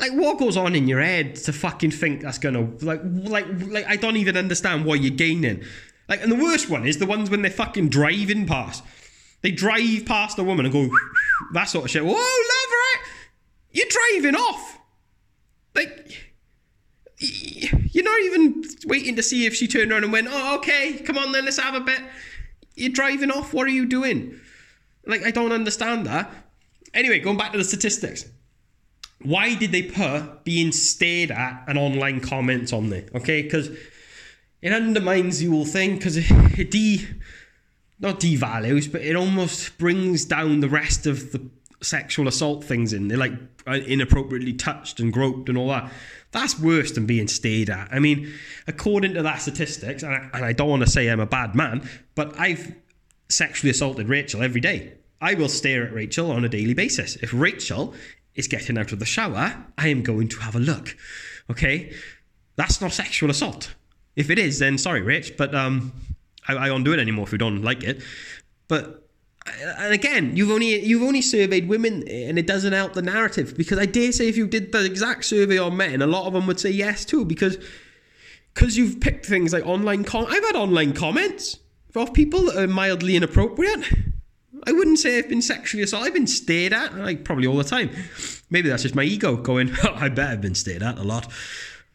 like 0.00 0.12
what 0.12 0.38
goes 0.38 0.56
on 0.56 0.74
in 0.74 0.88
your 0.88 1.00
head 1.00 1.36
to 1.36 1.52
fucking 1.52 1.90
think 1.90 2.22
that's 2.22 2.38
gonna 2.38 2.68
like 2.80 3.00
like 3.04 3.46
like 3.68 3.86
I 3.86 3.96
don't 3.96 4.16
even 4.16 4.36
understand 4.36 4.84
what 4.84 5.00
you're 5.00 5.14
gaining. 5.14 5.62
Like 6.08 6.22
and 6.22 6.30
the 6.30 6.36
worst 6.36 6.68
one 6.68 6.86
is 6.86 6.98
the 6.98 7.06
ones 7.06 7.30
when 7.30 7.42
they're 7.42 7.50
fucking 7.50 7.88
driving 7.88 8.46
past. 8.46 8.84
They 9.42 9.50
drive 9.50 10.06
past 10.06 10.38
a 10.38 10.44
woman 10.44 10.66
and 10.66 10.72
go, 10.72 10.88
that 11.52 11.64
sort 11.64 11.84
of 11.84 11.90
shit. 11.90 12.04
Whoa, 12.04 12.12
love, 12.12 12.18
right? 12.18 12.96
You're 13.72 13.88
driving 13.88 14.36
off. 14.36 14.78
Like, 15.74 16.34
you're 17.18 18.04
not 18.04 18.20
even 18.20 18.64
waiting 18.86 19.16
to 19.16 19.22
see 19.22 19.46
if 19.46 19.54
she 19.54 19.66
turned 19.66 19.90
around 19.90 20.04
and 20.04 20.12
went, 20.12 20.28
oh, 20.30 20.56
okay, 20.56 20.98
come 20.98 21.18
on 21.18 21.32
then, 21.32 21.44
let's 21.44 21.58
have 21.58 21.74
a 21.74 21.80
bit. 21.80 22.00
You're 22.74 22.92
driving 22.92 23.30
off. 23.30 23.52
What 23.52 23.66
are 23.66 23.70
you 23.70 23.86
doing? 23.86 24.40
Like, 25.06 25.24
I 25.24 25.30
don't 25.30 25.52
understand 25.52 26.06
that. 26.06 26.32
Anyway, 26.94 27.18
going 27.20 27.36
back 27.36 27.52
to 27.52 27.58
the 27.58 27.64
statistics. 27.64 28.26
Why 29.22 29.54
did 29.54 29.72
they 29.72 29.82
put 29.82 30.44
being 30.44 30.72
stared 30.72 31.30
at 31.30 31.64
and 31.68 31.78
online 31.78 32.20
comments 32.20 32.72
on 32.72 32.90
there? 32.90 33.04
Okay, 33.14 33.42
because 33.42 33.70
it 34.62 34.72
undermines 34.72 35.40
the 35.40 35.46
whole 35.46 35.64
thing 35.64 35.96
because 35.96 36.16
it, 36.16 36.70
de 36.70 37.06
not 37.98 38.20
devalues, 38.20 38.90
but 38.90 39.02
it 39.02 39.14
almost 39.14 39.76
brings 39.78 40.24
down 40.24 40.60
the 40.60 40.68
rest 40.68 41.06
of 41.06 41.32
the 41.32 41.48
sexual 41.82 42.28
assault 42.28 42.64
things 42.64 42.92
in. 42.92 43.08
They're 43.08 43.18
like 43.18 43.34
uh, 43.66 43.72
inappropriately 43.72 44.52
touched 44.54 45.00
and 45.00 45.12
groped 45.12 45.48
and 45.48 45.58
all 45.58 45.68
that. 45.68 45.92
That's 46.30 46.58
worse 46.58 46.92
than 46.92 47.06
being 47.06 47.28
stayed 47.28 47.70
at. 47.70 47.88
I 47.92 47.98
mean, 47.98 48.32
according 48.66 49.14
to 49.14 49.22
that 49.22 49.40
statistics, 49.42 50.02
and 50.02 50.14
I, 50.14 50.30
and 50.32 50.44
I 50.44 50.52
don't 50.52 50.68
want 50.68 50.82
to 50.82 50.90
say 50.90 51.08
I'm 51.08 51.20
a 51.20 51.26
bad 51.26 51.54
man, 51.54 51.88
but 52.14 52.38
I've 52.38 52.74
sexually 53.28 53.70
assaulted 53.70 54.08
Rachel 54.08 54.42
every 54.42 54.60
day. 54.60 54.94
I 55.20 55.34
will 55.34 55.48
stare 55.48 55.84
at 55.84 55.92
Rachel 55.92 56.30
on 56.30 56.44
a 56.44 56.48
daily 56.48 56.74
basis. 56.74 57.16
If 57.16 57.32
Rachel 57.32 57.94
is 58.34 58.48
getting 58.48 58.78
out 58.78 58.92
of 58.92 58.98
the 58.98 59.04
shower, 59.04 59.64
I 59.78 59.88
am 59.88 60.02
going 60.02 60.28
to 60.28 60.40
have 60.40 60.56
a 60.56 60.60
look. 60.60 60.96
Okay? 61.50 61.92
That's 62.56 62.80
not 62.80 62.92
sexual 62.92 63.30
assault. 63.30 63.74
If 64.16 64.30
it 64.30 64.38
is, 64.38 64.58
then 64.58 64.78
sorry, 64.78 65.00
Rich, 65.00 65.36
but 65.36 65.54
um, 65.54 65.92
I, 66.46 66.54
I 66.54 66.70
won't 66.70 66.84
do 66.84 66.92
it 66.92 66.98
anymore 66.98 67.24
if 67.24 67.32
we 67.32 67.38
don't 67.38 67.62
like 67.62 67.82
it. 67.82 68.02
But 68.68 69.02
and 69.46 69.92
again, 69.92 70.36
you've 70.36 70.50
only 70.50 70.84
you've 70.84 71.02
only 71.02 71.22
surveyed 71.22 71.68
women, 71.68 72.06
and 72.08 72.38
it 72.38 72.46
doesn't 72.46 72.72
help 72.72 72.94
the 72.94 73.02
narrative 73.02 73.56
because 73.56 73.78
I 73.78 73.86
dare 73.86 74.12
say 74.12 74.28
if 74.28 74.36
you 74.36 74.46
did 74.46 74.72
the 74.72 74.84
exact 74.84 75.24
survey 75.24 75.58
on 75.58 75.76
men, 75.76 76.02
a 76.02 76.06
lot 76.06 76.26
of 76.26 76.32
them 76.32 76.46
would 76.46 76.60
say 76.60 76.70
yes 76.70 77.04
too 77.04 77.24
because 77.24 77.58
because 78.54 78.76
you've 78.76 79.00
picked 79.00 79.26
things 79.26 79.52
like 79.52 79.66
online 79.66 80.04
com. 80.04 80.26
I've 80.28 80.44
had 80.44 80.56
online 80.56 80.92
comments 80.92 81.58
of 81.94 82.12
people 82.12 82.46
that 82.46 82.56
are 82.56 82.68
mildly 82.68 83.16
inappropriate. 83.16 83.84
I 84.64 84.72
wouldn't 84.72 85.00
say 85.00 85.18
I've 85.18 85.28
been 85.28 85.42
sexually 85.42 85.82
assaulted. 85.82 86.08
I've 86.08 86.14
been 86.14 86.26
stared 86.28 86.72
at, 86.72 86.94
like 86.94 87.24
probably 87.24 87.48
all 87.48 87.56
the 87.56 87.64
time. 87.64 87.90
Maybe 88.48 88.68
that's 88.68 88.84
just 88.84 88.94
my 88.94 89.02
ego 89.02 89.36
going. 89.36 89.72
Oh, 89.82 89.92
I 89.96 90.08
bet 90.08 90.30
I've 90.30 90.40
been 90.40 90.54
stared 90.54 90.82
at 90.82 90.98
a 90.98 91.02
lot. 91.02 91.30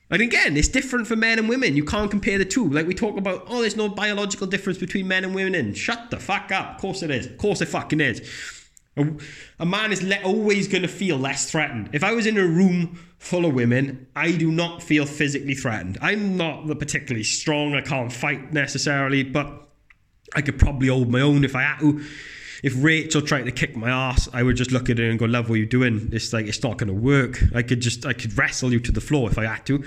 And 0.10 0.22
again, 0.22 0.56
it's 0.56 0.70
different 0.70 1.06
for 1.06 1.16
men 1.16 1.38
and 1.38 1.50
women. 1.50 1.76
You 1.76 1.84
can't 1.84 2.10
compare 2.10 2.38
the 2.38 2.46
two. 2.46 2.70
Like 2.70 2.88
we 2.88 2.94
talk 2.94 3.18
about, 3.18 3.46
oh, 3.48 3.62
there's 3.62 3.76
no 3.76 3.90
biological 3.90 4.48
difference 4.48 4.80
between 4.80 5.08
men 5.08 5.26
and 5.26 5.36
women. 5.36 5.56
And 5.56 5.78
Shut 5.78 6.10
the 6.12 6.18
fuck 6.18 6.52
up. 6.52 6.76
Of 6.76 6.82
course 6.82 7.04
it 7.04 7.12
is. 7.12 7.28
Of 7.28 7.38
course 7.38 7.62
it 7.62 7.68
fucking 7.68 8.00
is. 8.00 8.22
A, 8.96 9.12
a 9.60 9.66
man 9.66 9.92
is 9.92 10.02
le- 10.02 10.22
always 10.24 10.68
going 10.68 10.82
to 10.82 10.88
feel 10.88 11.18
less 11.18 11.52
threatened. 11.52 11.90
If 11.94 12.04
I 12.04 12.14
was 12.14 12.26
in 12.26 12.38
a 12.38 12.48
room 12.48 13.00
full 13.20 13.46
of 13.46 13.54
women, 13.54 14.08
I 14.16 14.32
do 14.32 14.50
not 14.50 14.82
feel 14.82 15.06
physically 15.06 15.56
threatened. 15.56 15.98
I'm 16.02 16.38
not 16.38 16.68
particularly 16.80 17.24
strong. 17.24 17.76
I 17.76 17.82
can't 17.82 18.12
fight 18.12 18.54
necessarily, 18.54 19.24
but 19.24 19.68
I 20.36 20.42
could 20.42 20.58
probably 20.58 20.88
hold 20.88 21.12
my 21.12 21.22
own 21.22 21.44
if 21.44 21.56
I 21.56 21.64
had 21.64 21.80
to. 21.80 22.02
If 22.64 22.74
Rachel 22.76 23.22
tried 23.22 23.44
to 23.44 23.52
kick 23.52 23.76
my 23.76 23.90
ass, 23.90 24.28
I 24.34 24.44
would 24.44 24.56
just 24.56 24.72
look 24.72 24.90
at 24.90 24.98
her 24.98 25.10
and 25.10 25.20
go, 25.20 25.26
"Love, 25.26 25.50
what 25.50 25.56
you 25.56 25.66
doing? 25.66 26.10
It's 26.12 26.34
like 26.34 26.48
it's 26.48 26.64
not 26.64 26.78
going 26.78 26.88
to 26.88 26.94
work. 26.94 27.40
I 27.54 27.62
could 27.62 27.82
just, 27.82 28.06
I 28.06 28.14
could 28.14 28.38
wrestle 28.38 28.72
you 28.72 28.80
to 28.80 28.92
the 28.92 29.02
floor 29.02 29.30
if 29.30 29.38
I 29.38 29.46
had 29.46 29.66
to." 29.68 29.84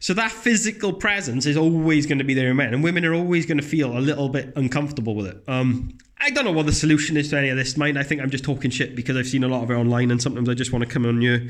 So 0.00 0.14
that 0.14 0.32
physical 0.32 0.92
presence 0.92 1.46
is 1.46 1.56
always 1.56 2.06
going 2.06 2.18
to 2.18 2.24
be 2.24 2.34
there 2.34 2.50
in 2.50 2.56
men, 2.56 2.74
and 2.74 2.82
women 2.82 3.04
are 3.04 3.14
always 3.14 3.46
going 3.46 3.58
to 3.58 3.64
feel 3.64 3.96
a 3.96 4.00
little 4.00 4.28
bit 4.28 4.52
uncomfortable 4.56 5.14
with 5.14 5.26
it. 5.26 5.44
Um, 5.46 5.96
I 6.18 6.30
don't 6.30 6.44
know 6.44 6.52
what 6.52 6.66
the 6.66 6.72
solution 6.72 7.16
is 7.16 7.30
to 7.30 7.38
any 7.38 7.50
of 7.50 7.56
this, 7.56 7.76
mind. 7.76 7.98
I 7.98 8.02
think 8.02 8.20
I'm 8.20 8.30
just 8.30 8.42
talking 8.42 8.70
shit 8.70 8.96
because 8.96 9.16
I've 9.16 9.28
seen 9.28 9.44
a 9.44 9.48
lot 9.48 9.62
of 9.62 9.70
it 9.70 9.74
online, 9.74 10.10
and 10.10 10.20
sometimes 10.20 10.48
I 10.48 10.54
just 10.54 10.72
want 10.72 10.84
to 10.84 10.90
come 10.90 11.06
on 11.06 11.22
you 11.22 11.48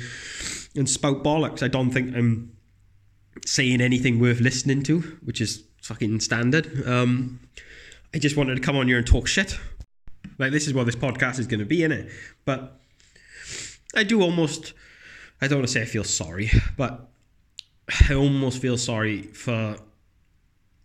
and 0.74 0.88
spout 0.88 1.22
bollocks. 1.22 1.62
I 1.62 1.68
don't 1.68 1.90
think 1.90 2.14
I'm 2.14 2.52
saying 3.46 3.80
anything 3.80 4.20
worth 4.20 4.40
listening 4.40 4.82
to, 4.82 5.00
which 5.22 5.40
is 5.40 5.64
fucking 5.82 6.20
standard. 6.20 6.86
Um, 6.86 7.40
I 8.14 8.18
just 8.18 8.36
wanted 8.36 8.56
to 8.56 8.60
come 8.60 8.76
on 8.76 8.88
here 8.88 8.98
and 8.98 9.06
talk 9.06 9.26
shit. 9.26 9.58
Like 10.38 10.52
this 10.52 10.66
is 10.66 10.74
what 10.74 10.86
this 10.86 10.96
podcast 10.96 11.38
is 11.38 11.46
going 11.46 11.60
to 11.60 11.66
be 11.66 11.82
in 11.82 11.92
it. 11.92 12.10
But 12.44 12.80
I 13.94 14.04
do 14.04 14.22
almost. 14.22 14.74
I 15.40 15.48
don't 15.48 15.58
want 15.58 15.68
to 15.68 15.72
say 15.72 15.82
I 15.82 15.86
feel 15.86 16.04
sorry, 16.04 16.50
but 16.76 17.08
I 18.08 18.14
almost 18.14 18.60
feel 18.60 18.78
sorry 18.78 19.22
for. 19.22 19.76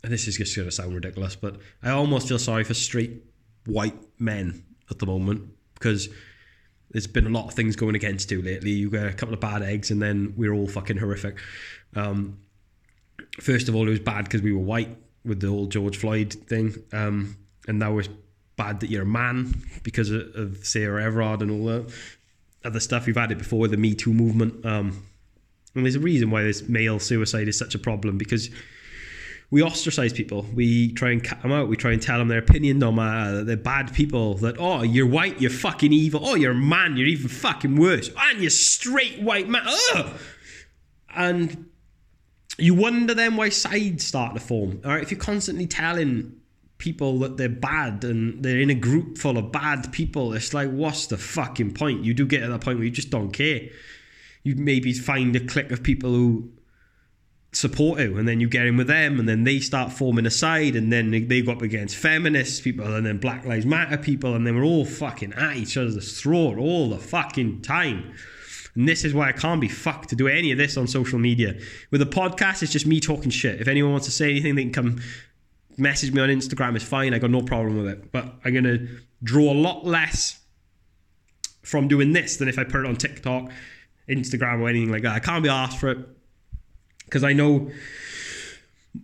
And 0.04 0.14
this 0.14 0.28
is 0.28 0.38
just 0.38 0.56
going 0.56 0.68
to 0.68 0.72
sound 0.72 0.94
ridiculous, 0.94 1.36
but 1.36 1.58
I 1.82 1.90
almost 1.90 2.28
feel 2.28 2.40
sorry 2.40 2.64
for 2.64 2.74
straight 2.74 3.24
white 3.66 3.96
men 4.20 4.64
at 4.90 5.00
the 5.00 5.06
moment 5.06 5.50
because 5.74 6.08
there's 6.92 7.08
been 7.08 7.28
a 7.28 7.30
lot 7.30 7.48
of 7.48 7.54
things 7.54 7.76
going 7.76 7.96
against 7.96 8.32
you 8.32 8.42
lately. 8.42 8.72
You 8.72 8.90
got 8.90 9.08
a 9.08 9.14
couple 9.14 9.34
of 9.34 9.40
bad 9.40 9.64
eggs, 9.64 9.92
and 9.92 10.02
then 10.02 10.34
we're 10.38 10.54
all 10.54 10.68
fucking 10.68 10.98
horrific. 10.98 11.38
Um, 11.96 12.40
first 13.42 13.68
of 13.68 13.76
all, 13.76 13.88
it 13.88 13.92
was 13.92 14.00
bad 14.00 14.26
because 14.26 14.42
we 14.42 14.54
were 14.54 14.62
white 14.62 14.96
with 15.26 15.42
the 15.42 15.48
whole 15.48 15.66
George 15.66 15.98
Floyd 15.98 16.34
thing, 16.34 16.76
um, 16.94 17.36
and 17.68 17.80
now 17.80 17.98
it's 17.98 18.10
bad 18.58 18.82
that 18.82 18.90
you're 18.90 19.04
a 19.04 19.06
man 19.06 19.54
because 19.84 20.12
of, 20.12 20.36
of 20.36 20.66
Sarah 20.66 21.04
Everard 21.04 21.42
and 21.42 21.50
all 21.52 21.66
that 21.66 21.94
other 22.66 22.80
stuff. 22.80 23.06
We've 23.06 23.16
had 23.16 23.32
it 23.32 23.38
before 23.38 23.68
the 23.68 23.78
Me 23.78 23.96
Too 23.96 24.14
movement, 24.14 24.66
um, 24.66 25.04
and 25.76 25.86
there's 25.86 25.96
a 25.96 26.00
reason 26.00 26.32
why 26.32 26.44
this 26.44 26.68
male 26.68 27.00
suicide 27.00 27.48
is 27.48 27.58
such 27.58 27.76
a 27.76 27.80
problem 27.80 28.18
because 28.18 28.50
we 29.50 29.64
ostracize 29.64 30.12
people. 30.12 30.46
We 30.54 30.92
try 30.92 31.12
and 31.12 31.24
cut 31.24 31.42
them 31.42 31.52
out. 31.52 31.70
We 31.70 31.78
try 31.78 31.94
and 31.94 32.02
tell 32.02 32.18
them 32.18 32.28
their 32.28 32.40
opinion 32.40 32.80
no 32.80 32.92
matter 32.92 33.44
they're 33.44 33.56
bad 33.56 33.94
people. 33.94 34.36
That 34.36 34.58
oh, 34.60 34.82
you're 34.82 35.08
white, 35.08 35.40
you're 35.40 35.52
fucking 35.52 35.94
evil. 35.94 36.22
Oh, 36.24 36.36
you're 36.36 36.52
a 36.52 36.56
man, 36.56 36.98
you're 36.98 37.08
even 37.08 37.30
fucking 37.30 37.78
worse. 37.78 38.10
And 38.18 38.42
you're 38.42 38.50
straight 38.50 39.22
white 39.22 39.48
man. 39.48 39.64
Ugh! 39.96 40.14
And 41.16 41.70
you 42.58 42.74
wonder 42.74 43.14
then 43.14 43.36
why 43.36 43.50
sides 43.50 44.06
start 44.06 44.34
to 44.34 44.42
form. 44.42 44.82
All 44.84 44.92
right, 44.92 45.04
if 45.04 45.12
you're 45.12 45.20
constantly 45.20 45.68
telling 45.68 46.36
people 46.78 47.20
that 47.20 47.38
they're 47.38 47.50
bad 47.50 48.04
and 48.04 48.44
they're 48.44 48.60
in 48.60 48.70
a 48.70 48.76
group 48.76 49.18
full 49.18 49.38
of 49.38 49.52
bad 49.52 49.92
people, 49.92 50.34
it's 50.34 50.54
like 50.54 50.70
what's 50.70 51.08
the 51.08 51.18
fucking 51.18 51.74
point? 51.74 52.04
You 52.04 52.14
do 52.14 52.26
get 52.26 52.42
to 52.42 52.48
that 52.48 52.62
point 52.62 52.78
where 52.78 52.86
you 52.86 52.92
just 52.92 53.10
don't 53.10 53.32
care. 53.32 53.62
You 54.44 54.56
maybe 54.56 54.94
find 54.94 55.36
a 55.36 55.40
clique 55.40 55.72
of 55.72 55.84
people 55.84 56.12
who 56.12 56.52
support 57.54 58.00
you 58.00 58.18
and 58.18 58.28
then 58.28 58.40
you 58.40 58.48
get 58.48 58.66
in 58.66 58.78
with 58.78 58.88
them 58.88 59.20
and 59.20 59.28
then 59.28 59.44
they 59.44 59.60
start 59.60 59.92
forming 59.92 60.26
a 60.26 60.32
side 60.32 60.76
and 60.76 60.92
then 60.92 61.10
they, 61.12 61.42
go 61.42 61.52
up 61.52 61.62
against 61.62 61.96
feminist 61.96 62.64
people 62.64 62.94
and 62.94 63.06
then 63.06 63.18
black 63.18 63.46
lives 63.46 63.66
matter 63.66 63.98
people 63.98 64.36
and 64.36 64.46
then 64.46 64.56
we're 64.56 64.64
all 64.64 64.86
fucking 64.86 65.34
at 65.34 65.56
each 65.56 65.78
other's 65.78 66.20
throat 66.20 66.58
all 66.58 66.90
the 66.90 66.98
fucking 66.98 67.62
time 67.62 68.14
and 68.78 68.88
this 68.88 69.04
is 69.04 69.12
why 69.12 69.28
I 69.28 69.32
can't 69.32 69.60
be 69.60 69.68
fucked 69.68 70.10
to 70.10 70.16
do 70.16 70.28
any 70.28 70.52
of 70.52 70.60
this 70.60 70.78
on 70.78 70.86
social 70.86 71.18
media. 71.18 71.60
With 71.90 72.00
a 72.04 72.06
podcast, 72.06 72.62
it's 72.62 72.72
just 72.72 72.86
me 72.86 73.00
talking 73.00 73.32
shit. 73.32 73.60
If 73.60 73.68
anyone 73.68 73.92
wants 73.92 74.06
to 74.06 74.12
say 74.12 74.30
anything, 74.30 74.54
they 74.54 74.66
can 74.66 74.72
come 74.72 75.02
message 75.78 76.12
me 76.12 76.22
on 76.22 76.30
Instagram. 76.30 76.76
is 76.76 76.84
fine. 76.84 77.14
I 77.14 77.20
got 77.20 77.30
no 77.30 77.42
problem 77.42 77.78
with 77.78 77.88
it. 77.88 78.12
But 78.12 78.34
I'm 78.44 78.54
gonna 78.54 78.88
draw 79.24 79.52
a 79.52 79.54
lot 79.54 79.86
less 79.86 80.40
from 81.62 81.88
doing 81.88 82.14
this 82.14 82.38
than 82.38 82.48
if 82.48 82.58
I 82.58 82.64
put 82.64 82.82
it 82.82 82.86
on 82.86 82.96
TikTok, 82.96 83.52
Instagram, 84.10 84.62
or 84.62 84.70
anything 84.70 84.92
like 84.92 85.04
that. 85.04 85.14
I 85.14 85.20
can't 85.20 85.44
be 85.44 85.50
asked 85.50 85.80
for 85.80 85.90
it 85.90 86.00
because 87.06 87.24
I 87.24 87.34
know 87.34 87.70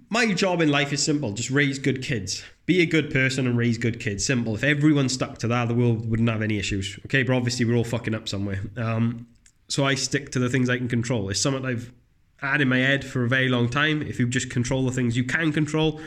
my 0.10 0.34
job 0.34 0.62
in 0.62 0.70
life 0.70 0.94
is 0.94 1.04
simple 1.04 1.32
just 1.32 1.50
raise 1.50 1.80
good 1.80 2.02
kids 2.02 2.44
be 2.66 2.82
a 2.82 2.86
good 2.86 3.12
person 3.12 3.48
and 3.48 3.58
raise 3.58 3.78
good 3.78 4.00
kids 4.00 4.26
simple 4.26 4.56
if 4.56 4.64
everyone 4.64 5.10
stuck 5.10 5.38
to 5.38 5.48
that 5.48 5.68
the 5.68 5.74
world 5.74 6.10
wouldn't 6.10 6.30
have 6.30 6.42
any 6.42 6.58
issues 6.58 7.00
okay 7.06 7.24
but 7.24 7.36
obviously 7.36 7.66
we're 7.66 7.76
all 7.76 7.84
fucking 7.84 8.16
up 8.16 8.28
somewhere 8.28 8.60
um, 8.78 9.28
so 9.68 9.86
i 9.86 9.96
stick 9.96 10.32
to 10.32 10.40
the 10.40 10.50
things 10.50 10.70
i 10.70 10.78
can 10.78 10.88
control 10.88 11.30
it's 11.30 11.40
something 11.40 11.66
i've 11.66 11.92
had 12.38 12.62
in 12.62 12.68
my 12.68 12.78
head 12.78 13.06
for 13.06 13.24
a 13.24 13.30
very 13.30 13.50
long 13.50 13.70
time 13.70 14.02
if 14.02 14.20
you 14.20 14.28
just 14.28 14.50
control 14.50 14.86
the 14.86 14.92
things 14.92 15.16
you 15.16 15.24
can 15.24 15.52
control 15.52 16.00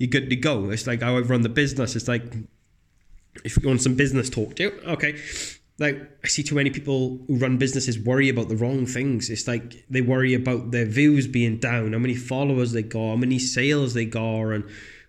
you're 0.00 0.10
good 0.10 0.28
to 0.28 0.36
go 0.36 0.70
it's 0.70 0.88
like 0.88 1.02
how 1.02 1.16
i 1.16 1.20
run 1.20 1.42
the 1.42 1.48
business 1.48 1.94
it's 1.94 2.08
like 2.08 2.24
if 3.44 3.56
you 3.56 3.68
want 3.68 3.80
some 3.80 3.94
business 3.94 4.28
talk 4.28 4.56
to 4.56 4.72
okay 4.88 5.14
like 5.80 5.98
I 6.22 6.28
see 6.28 6.42
too 6.42 6.54
many 6.54 6.70
people 6.70 7.18
who 7.26 7.36
run 7.36 7.56
businesses 7.56 7.98
worry 7.98 8.28
about 8.28 8.50
the 8.50 8.56
wrong 8.56 8.84
things. 8.84 9.30
It's 9.30 9.48
like 9.48 9.82
they 9.88 10.02
worry 10.02 10.34
about 10.34 10.72
their 10.72 10.84
views 10.84 11.26
being 11.26 11.56
down, 11.56 11.94
how 11.94 11.98
many 11.98 12.14
followers 12.14 12.72
they 12.72 12.82
got, 12.82 13.08
how 13.08 13.16
many 13.16 13.38
sales 13.38 13.94
they 13.94 14.04
got, 14.04 14.50
and 14.50 14.64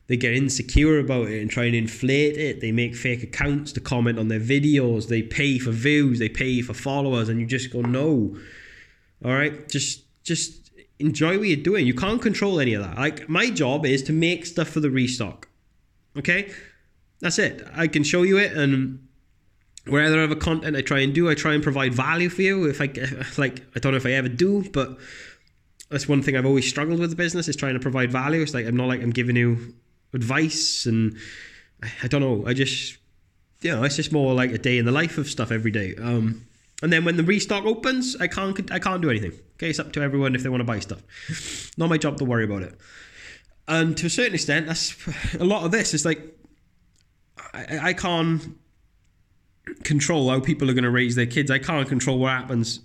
they 0.07 0.15
get 0.15 0.33
insecure 0.33 0.97
about 0.99 1.27
it 1.27 1.41
and 1.41 1.51
try 1.51 1.65
and 1.65 1.75
inflate 1.75 2.37
it. 2.37 2.61
They 2.61 2.71
make 2.71 2.95
fake 2.95 3.21
accounts 3.21 3.73
to 3.73 3.81
comment 3.81 4.17
on 4.17 4.29
their 4.29 4.39
videos. 4.39 5.09
They 5.09 5.21
pay 5.21 5.59
for 5.59 5.71
views, 5.71 6.19
they 6.19 6.29
pay 6.29 6.61
for 6.61 6.73
followers, 6.73 7.27
and 7.27 7.41
you 7.41 7.45
just 7.45 7.71
go, 7.71 7.81
no. 7.81 8.37
All 9.23 9.33
right, 9.33 9.67
just 9.67 10.03
just 10.23 10.60
enjoy 11.01 11.37
what 11.37 11.47
you're 11.47 11.57
doing. 11.57 11.85
You 11.85 11.93
can't 11.93 12.21
control 12.21 12.59
any 12.59 12.73
of 12.73 12.83
that. 12.83 12.97
Like 12.97 13.27
my 13.27 13.49
job 13.49 13.85
is 13.85 14.03
to 14.03 14.13
make 14.13 14.45
stuff 14.45 14.69
for 14.69 14.79
the 14.79 14.89
restock. 14.89 15.47
Okay, 16.17 16.51
that's 17.19 17.39
it. 17.39 17.67
I 17.73 17.87
can 17.87 18.03
show 18.03 18.23
you 18.23 18.37
it 18.37 18.55
and 18.55 19.07
wherever 19.87 20.21
other 20.21 20.35
content 20.35 20.75
I 20.75 20.81
try 20.81 20.99
and 20.99 21.13
do, 21.13 21.29
I 21.29 21.35
try 21.35 21.53
and 21.53 21.63
provide 21.63 21.93
value 21.93 22.29
for 22.29 22.41
you. 22.41 22.65
If 22.65 22.81
I 22.81 22.85
like, 23.37 23.61
I 23.75 23.79
don't 23.79 23.93
know 23.93 23.97
if 23.97 24.05
I 24.05 24.11
ever 24.11 24.29
do, 24.29 24.69
but 24.71 24.97
that's 25.89 26.07
one 26.07 26.21
thing 26.21 26.37
I've 26.37 26.45
always 26.45 26.67
struggled 26.67 26.99
with 26.99 27.09
the 27.09 27.15
business 27.15 27.47
is 27.47 27.55
trying 27.55 27.73
to 27.73 27.79
provide 27.79 28.11
value. 28.11 28.41
It's 28.41 28.53
like 28.53 28.65
I'm 28.65 28.77
not 28.77 28.87
like 28.87 29.01
I'm 29.01 29.11
giving 29.11 29.35
you 29.35 29.73
advice, 30.13 30.85
and 30.85 31.17
I 32.03 32.07
don't 32.07 32.21
know. 32.21 32.45
I 32.47 32.53
just, 32.53 32.97
you 33.61 33.71
know, 33.71 33.83
it's 33.83 33.95
just 33.97 34.11
more 34.11 34.33
like 34.33 34.51
a 34.51 34.57
day 34.57 34.77
in 34.77 34.85
the 34.85 34.91
life 34.91 35.17
of 35.17 35.27
stuff 35.27 35.51
every 35.51 35.71
day. 35.71 35.95
Um, 35.95 36.45
and 36.81 36.91
then 36.91 37.05
when 37.05 37.17
the 37.17 37.23
restock 37.23 37.65
opens, 37.65 38.15
I 38.19 38.27
can't, 38.27 38.71
I 38.71 38.79
can't 38.79 39.01
do 39.01 39.09
anything. 39.09 39.33
Okay, 39.61 39.69
it's 39.69 39.77
up 39.77 39.91
to 39.91 40.01
everyone 40.01 40.33
if 40.33 40.41
they 40.41 40.49
want 40.49 40.61
to 40.61 40.65
buy 40.65 40.79
stuff. 40.79 41.03
not 41.77 41.87
my 41.87 41.99
job 41.99 42.17
to 42.17 42.25
worry 42.25 42.45
about 42.45 42.63
it. 42.63 42.75
And 43.67 43.95
to 43.97 44.07
a 44.07 44.09
certain 44.09 44.33
extent, 44.33 44.65
that's 44.65 44.95
a 45.35 45.43
lot 45.43 45.63
of 45.63 45.69
this. 45.69 45.93
Is 45.93 46.03
like 46.03 46.35
I, 47.53 47.89
I 47.89 47.93
can't 47.93 48.57
control 49.83 50.31
how 50.31 50.39
people 50.39 50.67
are 50.67 50.73
going 50.73 50.83
to 50.83 50.89
raise 50.89 51.15
their 51.15 51.27
kids. 51.27 51.51
I 51.51 51.59
can't 51.59 51.87
control 51.87 52.17
what 52.17 52.31
happens, 52.31 52.79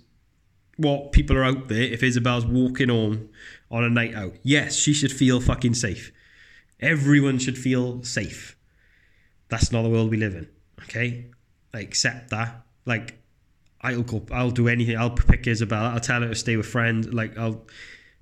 what 0.75 1.13
people 1.13 1.35
are 1.35 1.43
out 1.43 1.67
there. 1.67 1.81
If 1.81 2.03
Isabel's 2.03 2.45
walking 2.45 2.89
home 2.89 3.29
on 3.71 3.83
a 3.83 3.89
night 3.89 4.13
out, 4.13 4.35
yes, 4.43 4.75
she 4.75 4.93
should 4.93 5.11
feel 5.11 5.41
fucking 5.41 5.73
safe. 5.73 6.11
Everyone 6.79 7.39
should 7.39 7.57
feel 7.57 8.03
safe. 8.03 8.55
That's 9.49 9.71
not 9.71 9.81
the 9.81 9.89
world 9.89 10.11
we 10.11 10.17
live 10.17 10.35
in. 10.35 10.47
Okay, 10.83 11.31
I 11.73 11.79
accept 11.79 12.29
that. 12.29 12.67
Like, 12.85 13.16
I'll 13.93 14.03
go. 14.03 14.25
I'll 14.31 14.51
do 14.51 14.67
anything. 14.67 14.97
I'll 14.97 15.09
pick 15.09 15.47
Isabel. 15.47 15.85
I'll 15.85 15.99
tell 15.99 16.21
her 16.21 16.29
to 16.29 16.35
stay 16.35 16.57
with 16.57 16.65
friends. 16.65 17.11
Like, 17.13 17.37
I'll. 17.37 17.65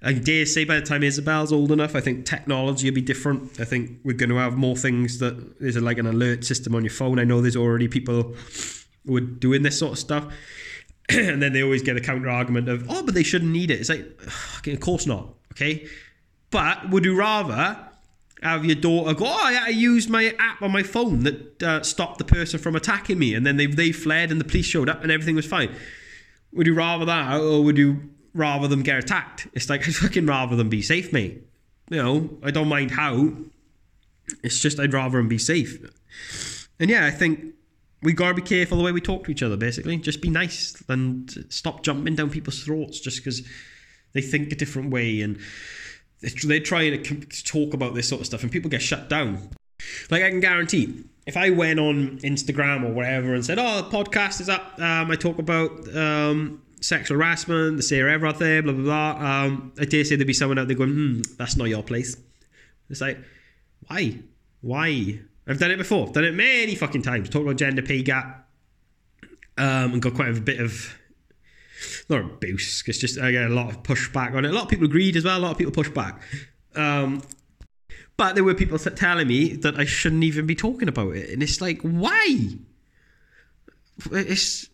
I 0.01 0.13
dare 0.13 0.45
say 0.45 0.65
by 0.65 0.75
the 0.75 0.85
time 0.85 1.01
Isabel's 1.01 1.51
old 1.51 1.71
enough, 1.71 1.95
I 1.95 1.99
think 1.99 2.25
technology 2.25 2.89
will 2.89 2.95
be 2.95 3.01
different. 3.01 3.59
I 3.59 3.65
think 3.65 3.99
we're 4.03 4.15
going 4.15 4.29
to 4.29 4.35
have 4.35 4.55
more 4.55 4.75
things 4.75 5.17
that 5.19 5.59
there's 5.59 5.77
like 5.77 5.97
an 5.97 6.05
alert 6.05 6.43
system 6.43 6.75
on 6.75 6.83
your 6.83 6.91
phone. 6.91 7.17
I 7.17 7.23
know 7.23 7.41
there's 7.41 7.55
already 7.55 7.87
people 7.87 8.35
who 9.05 9.17
are 9.17 9.21
doing 9.21 9.63
this 9.63 9.79
sort 9.79 9.93
of 9.93 9.99
stuff. 9.99 10.31
and 11.09 11.41
then 11.41 11.53
they 11.53 11.63
always 11.63 11.81
get 11.81 11.97
a 11.97 12.01
counter 12.01 12.29
argument 12.29 12.69
of, 12.69 12.85
oh, 12.89 13.03
but 13.03 13.15
they 13.15 13.23
shouldn't 13.23 13.51
need 13.51 13.71
it. 13.71 13.79
It's 13.79 13.89
like, 13.89 14.05
okay, 14.59 14.73
of 14.73 14.79
course 14.79 15.07
not. 15.07 15.29
Okay. 15.53 15.87
But 16.51 16.89
would 16.89 17.05
you 17.05 17.17
rather 17.17 17.77
have 18.45 18.65
your 18.65 18.75
daughter 18.75 19.13
go, 19.13 19.25
oh, 19.27 19.49
yeah, 19.49 19.63
I 19.65 19.69
used 19.69 20.09
my 20.09 20.33
app 20.39 20.61
on 20.61 20.71
my 20.71 20.83
phone 20.83 21.23
that 21.23 21.63
uh, 21.63 21.83
stopped 21.83 22.17
the 22.17 22.25
person 22.25 22.59
from 22.59 22.75
attacking 22.75 23.19
me, 23.19 23.33
and 23.33 23.45
then 23.45 23.57
they, 23.57 23.65
they 23.65 23.91
fled 23.91 24.31
and 24.31 24.39
the 24.39 24.45
police 24.45 24.65
showed 24.65 24.89
up 24.89 25.03
and 25.03 25.11
everything 25.11 25.35
was 25.35 25.45
fine? 25.45 25.75
Would 26.53 26.67
you 26.67 26.73
rather 26.73 27.05
that, 27.05 27.41
or 27.41 27.63
would 27.63 27.77
you 27.77 28.09
rather 28.35 28.67
them 28.67 28.83
get 28.83 28.99
attacked. 28.99 29.47
It's 29.53 29.69
like 29.69 29.81
I'd 29.87 29.95
fucking 29.95 30.27
rather 30.27 30.55
them 30.55 30.69
be 30.69 30.83
safe, 30.83 31.11
mate. 31.11 31.47
You 31.89 32.03
know, 32.03 32.29
I 32.43 32.51
don't 32.51 32.67
mind 32.67 32.91
how. 32.91 33.33
It's 34.43 34.59
just 34.59 34.79
I'd 34.79 34.93
rather 34.93 35.17
them 35.17 35.27
be 35.27 35.37
safe. 35.37 35.83
And 36.79 36.89
yeah, 36.89 37.05
I 37.05 37.11
think 37.11 37.53
we 38.03 38.13
gotta 38.13 38.33
be 38.33 38.41
careful 38.41 38.77
the 38.77 38.83
way 38.83 38.91
we 38.91 39.01
talk 39.01 39.23
to 39.25 39.31
each 39.31 39.41
other. 39.41 39.55
Basically, 39.57 39.97
just 39.97 40.21
be 40.21 40.29
nice 40.29 40.83
and 40.89 41.31
stop 41.49 41.83
jumping 41.83 42.15
down 42.15 42.29
people's 42.29 42.63
throats 42.63 42.99
just 42.99 43.17
because 43.17 43.47
they 44.13 44.21
think 44.21 44.51
a 44.51 44.55
different 44.55 44.91
way, 44.91 45.21
and 45.21 45.39
they're 46.21 46.59
trying 46.59 47.01
to 47.03 47.43
talk 47.43 47.73
about 47.73 47.93
this 47.93 48.07
sort 48.07 48.21
of 48.21 48.27
stuff, 48.27 48.43
and 48.43 48.51
people 48.51 48.69
get 48.69 48.81
shut 48.81 49.09
down. 49.09 49.49
Like 50.09 50.23
I 50.23 50.29
can 50.29 50.39
guarantee, 50.39 51.03
if 51.25 51.37
I 51.37 51.49
went 51.49 51.79
on 51.79 52.19
Instagram 52.19 52.83
or 52.83 52.93
wherever 52.93 53.33
and 53.33 53.45
said, 53.45 53.59
"Oh, 53.59 53.81
the 53.81 53.89
podcast 53.95 54.41
is 54.41 54.49
up," 54.49 54.79
um, 54.79 55.11
I 55.11 55.15
talk 55.15 55.39
about 55.39 55.95
um, 55.95 56.61
sexual 56.81 57.17
harassment, 57.17 57.77
the 57.77 57.83
Sarah 57.83 58.13
Everard 58.13 58.37
thing, 58.37 58.63
blah 58.63 58.73
blah 58.73 58.83
blah. 58.83 59.43
Um, 59.43 59.73
I 59.79 59.85
dare 59.85 60.03
say 60.03 60.15
there'd 60.15 60.27
be 60.27 60.33
someone 60.33 60.57
out 60.57 60.67
there 60.67 60.77
going, 60.77 60.91
"Hmm, 60.91 61.21
that's 61.37 61.55
not 61.55 61.65
your 61.65 61.83
place." 61.83 62.17
It's 62.89 63.01
like, 63.01 63.17
why, 63.87 64.19
why? 64.61 65.19
I've 65.47 65.59
done 65.59 65.71
it 65.71 65.77
before, 65.77 66.07
done 66.11 66.23
it 66.23 66.33
many 66.33 66.75
fucking 66.75 67.01
times. 67.01 67.29
Talked 67.29 67.43
about 67.43 67.57
gender 67.57 67.81
pay 67.81 68.01
gap, 68.01 68.47
um, 69.57 69.93
and 69.93 70.01
got 70.01 70.13
quite 70.13 70.29
a 70.29 70.39
bit 70.39 70.59
of 70.59 70.97
not 72.09 72.21
a 72.21 72.23
boost. 72.23 72.87
It's 72.87 72.97
just 72.97 73.19
I 73.19 73.31
get 73.31 73.49
a 73.49 73.53
lot 73.53 73.69
of 73.69 73.83
pushback 73.83 74.35
on 74.35 74.45
it. 74.45 74.49
A 74.49 74.53
lot 74.53 74.63
of 74.63 74.69
people 74.69 74.85
agreed 74.85 75.15
as 75.15 75.25
well. 75.25 75.37
A 75.37 75.39
lot 75.39 75.51
of 75.51 75.57
people 75.57 75.73
pushed 75.73 75.93
back. 75.93 76.21
Um, 76.75 77.23
but 78.17 78.35
there 78.35 78.43
were 78.43 78.53
people 78.53 78.77
telling 78.79 79.27
me 79.27 79.55
that 79.57 79.77
I 79.77 79.85
shouldn't 79.85 80.23
even 80.23 80.45
be 80.45 80.55
talking 80.55 80.87
about 80.87 81.15
it, 81.15 81.29
and 81.29 81.43
it's 81.43 81.59
like, 81.61 81.81
why? 81.81 82.49
It's 84.11 84.69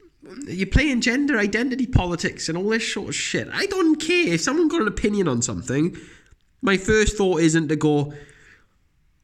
you're 0.47 0.67
playing 0.67 1.01
gender 1.01 1.37
identity 1.37 1.87
politics 1.87 2.47
and 2.47 2.57
all 2.57 2.69
this 2.69 2.93
sort 2.93 3.09
of 3.09 3.15
shit. 3.15 3.47
I 3.51 3.65
don't 3.65 3.99
care 3.99 4.33
if 4.33 4.41
someone 4.41 4.67
got 4.67 4.81
an 4.81 4.87
opinion 4.87 5.27
on 5.27 5.41
something. 5.41 5.97
My 6.61 6.77
first 6.77 7.17
thought 7.17 7.41
isn't 7.41 7.69
to 7.69 7.75
go, 7.75 8.13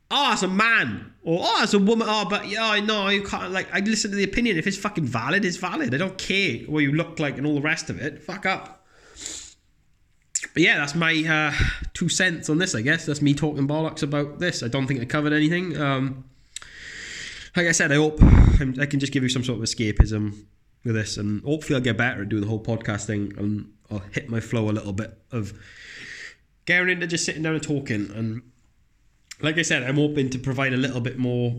oh, 0.10 0.34
it's 0.34 0.44
a 0.44 0.48
man, 0.48 1.14
or 1.24 1.40
oh, 1.44 1.64
it's 1.64 1.74
a 1.74 1.80
woman. 1.80 2.08
Oh, 2.10 2.26
but 2.30 2.48
yeah, 2.48 2.80
no, 2.80 3.10
you 3.10 3.24
can't. 3.24 3.52
Like, 3.52 3.68
I 3.74 3.80
listen 3.80 4.12
to 4.12 4.18
the 4.18 4.24
opinion. 4.24 4.58
If 4.58 4.68
it's 4.68 4.78
fucking 4.78 5.06
valid, 5.06 5.46
it's 5.46 5.58
valid. 5.58 5.94
I 5.94 5.98
don't 5.98 6.18
care 6.18 6.60
what 6.68 6.80
you 6.80 6.92
look 6.92 7.20
like 7.20 7.38
and 7.38 7.46
all 7.46 7.56
the 7.56 7.62
rest 7.62 7.90
of 7.90 8.02
it. 8.02 8.24
Fuck 8.24 8.46
up. 8.46 8.86
But 10.54 10.64
yeah, 10.64 10.78
that's 10.78 10.96
my 10.96 11.14
uh, 11.14 11.54
two 11.94 12.10
cents 12.10 12.50
on 12.50 12.58
this. 12.58 12.76
I 12.76 12.82
guess 12.82 13.06
that's 13.06 13.22
me 13.22 13.34
talking 13.34 13.68
bollocks 13.68 14.04
about 14.04 14.40
this. 14.40 14.64
I 14.64 14.68
don't 14.68 14.88
think 14.88 15.02
I 15.02 15.06
covered 15.06 15.34
anything. 15.34 15.78
Um, 15.78 16.26
like 17.56 17.68
I 17.68 17.72
said, 17.72 17.92
I 17.92 17.96
hope 17.96 18.22
I 18.22 18.86
can 18.86 19.00
just 19.00 19.12
give 19.12 19.24
you 19.24 19.30
some 19.30 19.44
sort 19.44 19.58
of 19.58 19.64
escapism 19.64 20.46
with 20.84 20.96
this, 20.96 21.18
and 21.18 21.44
hopefully 21.44 21.76
I'll 21.76 21.82
get 21.82 21.98
better 21.98 22.22
at 22.22 22.30
doing 22.30 22.42
the 22.42 22.48
whole 22.48 22.64
podcast 22.64 23.06
thing, 23.06 23.34
and 23.38 23.74
I'll 23.90 24.04
hit 24.12 24.30
my 24.30 24.40
flow 24.40 24.70
a 24.70 24.72
little 24.72 24.94
bit 24.94 25.18
of 25.32 25.54
getting 26.66 26.90
into 26.90 27.08
just 27.08 27.26
sitting 27.26 27.42
down 27.42 27.56
and 27.56 27.64
talking. 27.64 28.12
And 28.16 28.44
like 29.42 29.58
I 29.58 29.62
said, 29.62 29.84
I'm 29.84 29.96
hoping 29.96 30.30
to 30.32 30.40
provide 30.40 30.74
a 30.74 30.78
little 30.78 31.02
bit 31.02 31.18
more 31.18 31.56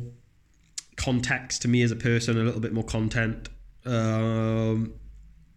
context 0.96 1.62
to 1.62 1.68
me 1.68 1.82
as 1.82 1.90
a 1.90 1.96
person, 1.96 2.38
a 2.38 2.44
little 2.44 2.60
bit 2.60 2.72
more 2.72 2.84
content. 2.84 3.48
Um, 3.86 4.94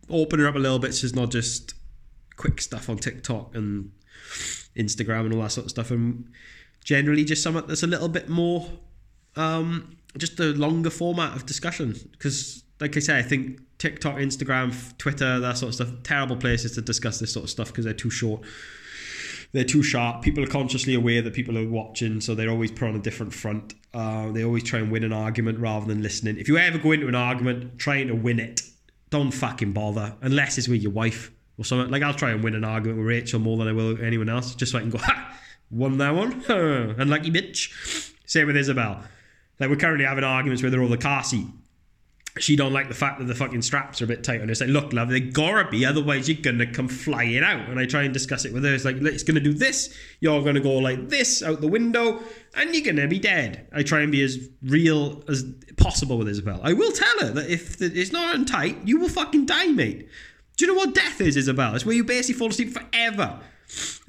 open 0.09 0.39
her 0.39 0.47
up 0.47 0.55
a 0.55 0.59
little 0.59 0.79
bit, 0.79 0.93
so 0.93 1.05
it's 1.05 1.15
not 1.15 1.31
just 1.31 1.73
quick 2.37 2.61
stuff 2.61 2.89
on 2.89 2.97
TikTok 2.97 3.55
and 3.55 3.91
Instagram 4.75 5.25
and 5.25 5.33
all 5.33 5.41
that 5.41 5.51
sort 5.51 5.65
of 5.65 5.71
stuff, 5.71 5.91
and 5.91 6.29
generally 6.83 7.23
just 7.23 7.43
something 7.43 7.65
that's 7.67 7.83
a 7.83 7.87
little 7.87 8.09
bit 8.09 8.29
more, 8.29 8.69
um, 9.35 9.97
just 10.17 10.39
a 10.39 10.53
longer 10.53 10.89
format 10.89 11.35
of 11.35 11.45
discussion. 11.45 11.95
Because, 12.11 12.63
like 12.79 12.95
I 12.95 12.99
say, 12.99 13.17
I 13.17 13.23
think 13.23 13.61
TikTok, 13.79 14.17
Instagram, 14.17 14.97
Twitter, 14.97 15.39
that 15.39 15.57
sort 15.57 15.69
of 15.69 15.75
stuff, 15.75 15.89
terrible 16.03 16.37
places 16.37 16.73
to 16.73 16.81
discuss 16.81 17.19
this 17.19 17.33
sort 17.33 17.45
of 17.45 17.49
stuff 17.49 17.67
because 17.67 17.85
they're 17.85 17.93
too 17.93 18.11
short. 18.11 18.41
They're 19.53 19.63
too 19.65 19.83
sharp. 19.83 20.21
People 20.21 20.43
are 20.43 20.47
consciously 20.47 20.93
aware 20.93 21.21
that 21.21 21.33
people 21.33 21.57
are 21.57 21.67
watching, 21.67 22.21
so 22.21 22.35
they're 22.35 22.49
always 22.49 22.71
put 22.71 22.87
on 22.87 22.95
a 22.95 22.99
different 22.99 23.33
front. 23.33 23.73
Uh, 23.93 24.31
they 24.31 24.43
always 24.43 24.63
try 24.63 24.79
and 24.79 24.91
win 24.91 25.03
an 25.03 25.11
argument 25.11 25.59
rather 25.59 25.85
than 25.85 26.01
listening. 26.01 26.37
If 26.37 26.47
you 26.47 26.57
ever 26.57 26.77
go 26.77 26.91
into 26.93 27.07
an 27.07 27.15
argument 27.15 27.77
trying 27.77 28.07
to 28.07 28.15
win 28.15 28.39
it, 28.39 28.61
don't 29.09 29.31
fucking 29.31 29.73
bother 29.73 30.15
unless 30.21 30.57
it's 30.57 30.69
with 30.69 30.81
your 30.81 30.93
wife 30.93 31.31
or 31.57 31.65
something. 31.65 31.91
Like 31.91 32.01
I'll 32.01 32.13
try 32.13 32.31
and 32.31 32.43
win 32.43 32.55
an 32.55 32.63
argument 32.63 32.99
with 32.99 33.07
Rachel 33.07 33.39
more 33.39 33.57
than 33.57 33.67
I 33.67 33.73
will 33.73 34.01
anyone 34.01 34.29
else, 34.29 34.55
just 34.55 34.71
so 34.71 34.77
I 34.77 34.81
can 34.81 34.89
go, 34.89 34.99
ha, 34.99 35.37
won 35.69 35.97
that 35.97 36.15
one, 36.15 36.43
unlucky 36.49 37.31
bitch. 37.31 38.13
Same 38.25 38.47
with 38.47 38.55
Isabel. 38.55 39.03
Like 39.59 39.69
we're 39.69 39.75
currently 39.75 40.05
having 40.05 40.23
arguments 40.23 40.63
with 40.63 40.73
her 40.73 40.81
over 40.81 40.95
the 40.95 41.01
car 41.01 41.23
seat. 41.23 41.47
She 42.39 42.55
don't 42.55 42.71
like 42.71 42.87
the 42.87 42.93
fact 42.93 43.19
that 43.19 43.25
the 43.25 43.35
fucking 43.35 43.61
straps 43.61 44.01
are 44.01 44.05
a 44.05 44.07
bit 44.07 44.23
tight 44.23 44.39
on 44.39 44.47
her. 44.47 44.51
It's 44.51 44.61
like, 44.61 44.69
look, 44.69 44.93
love, 44.93 45.09
they 45.09 45.19
gotta 45.19 45.69
be, 45.69 45.85
otherwise 45.85 46.29
you're 46.29 46.41
gonna 46.41 46.71
come 46.71 46.87
flying 46.87 47.43
out. 47.43 47.67
And 47.67 47.77
I 47.77 47.85
try 47.85 48.03
and 48.03 48.13
discuss 48.13 48.45
it 48.45 48.53
with 48.53 48.63
her. 48.63 48.73
It's 48.73 48.85
like, 48.85 48.95
it's 48.97 49.23
gonna 49.23 49.41
do 49.41 49.53
this, 49.53 49.93
you're 50.21 50.41
gonna 50.41 50.61
go 50.61 50.77
like 50.77 51.09
this 51.09 51.43
out 51.43 51.59
the 51.59 51.67
window, 51.67 52.21
and 52.55 52.73
you're 52.73 52.85
gonna 52.85 53.07
be 53.07 53.19
dead. 53.19 53.67
I 53.73 53.83
try 53.83 53.99
and 53.99 54.11
be 54.11 54.23
as 54.23 54.47
real 54.63 55.23
as 55.27 55.43
possible 55.75 56.17
with 56.17 56.29
Isabel. 56.29 56.61
I 56.63 56.71
will 56.71 56.93
tell 56.93 57.19
her 57.19 57.31
that 57.31 57.49
if 57.49 57.81
it's 57.81 58.13
not 58.13 58.47
tight, 58.47 58.77
you 58.85 58.99
will 58.99 59.09
fucking 59.09 59.45
die, 59.45 59.67
mate. 59.67 60.07
Do 60.55 60.65
you 60.65 60.73
know 60.73 60.77
what 60.77 60.95
death 60.95 61.19
is, 61.19 61.35
Isabel? 61.35 61.75
It's 61.75 61.85
where 61.85 61.95
you 61.95 62.03
basically 62.05 62.39
fall 62.39 62.49
asleep 62.49 62.69
forever. 62.69 63.41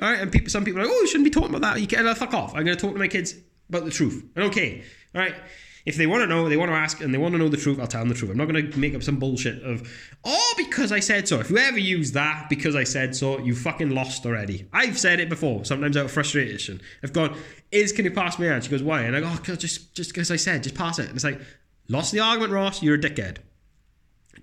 All 0.01 0.11
right, 0.11 0.21
and 0.21 0.31
people, 0.31 0.49
some 0.51 0.65
people 0.65 0.81
are 0.81 0.85
like, 0.85 0.93
oh, 0.93 1.01
you 1.01 1.07
shouldn't 1.07 1.25
be 1.25 1.31
talking 1.31 1.55
about 1.55 1.63
that. 1.63 1.81
You 1.81 1.87
can't, 1.87 2.07
uh, 2.07 2.15
fuck 2.15 2.35
off. 2.35 2.55
I'm 2.55 2.65
to 2.67 2.77
talk 2.77 2.93
to 2.93 2.99
my 2.99 3.09
kids 3.09 3.35
about 3.69 3.85
the 3.85 3.91
truth. 3.91 4.25
And 4.37 4.45
okay, 4.47 4.83
all 5.15 5.21
right. 5.21 5.35
If 5.85 5.97
they 5.97 6.07
want 6.07 6.23
to 6.23 6.27
know, 6.27 6.49
they 6.49 6.57
want 6.57 6.71
to 6.71 6.77
ask, 6.77 7.01
and 7.01 7.12
they 7.12 7.18
want 7.18 7.33
to 7.33 7.38
know 7.38 7.49
the 7.49 7.57
truth, 7.57 7.81
I'll 7.81 7.87
tell 7.87 8.01
them 8.01 8.09
the 8.09 8.14
truth. 8.14 8.31
I'm 8.31 8.37
not 8.37 8.49
going 8.49 8.71
to 8.71 8.79
make 8.79 8.95
up 8.95 9.03
some 9.03 9.18
bullshit 9.18 9.62
of, 9.64 9.88
oh, 10.25 10.55
because 10.57 10.92
I 10.92 11.01
said 11.01 11.27
so. 11.27 11.40
If 11.40 11.51
you 11.51 11.59
ever 11.59 11.79
use 11.79 12.12
that, 12.12 12.47
because 12.49 12.77
I 12.77 12.85
said 12.85 13.16
so, 13.16 13.38
you 13.38 13.55
fucking 13.55 13.90
lost 13.90 14.25
already. 14.25 14.68
I've 14.73 14.99
said 14.99 15.18
it 15.18 15.29
before, 15.29 15.64
sometimes 15.64 15.97
out 15.97 16.05
of 16.05 16.12
frustration. 16.12 16.81
I've 17.03 17.12
gone, 17.12 17.37
Is, 17.73 17.90
can 17.90 18.05
you 18.05 18.11
pass 18.11 18.38
me 18.38 18.49
on? 18.49 18.61
She 18.61 18.71
goes, 18.71 18.83
why? 18.83 19.03
And 19.03 19.16
I 19.16 19.21
go, 19.21 19.29
oh, 19.31 19.57
just 19.57 19.95
just 19.95 20.11
because 20.12 20.31
I 20.31 20.37
said, 20.37 20.62
just 20.62 20.75
pass 20.75 20.99
it. 20.99 21.07
And 21.07 21.14
it's 21.14 21.25
like, 21.25 21.40
lost 21.88 22.12
the 22.12 22.21
argument, 22.21 22.53
Ross, 22.53 22.83
you're 22.83 22.95
a 22.95 23.01
dickhead. 23.01 23.38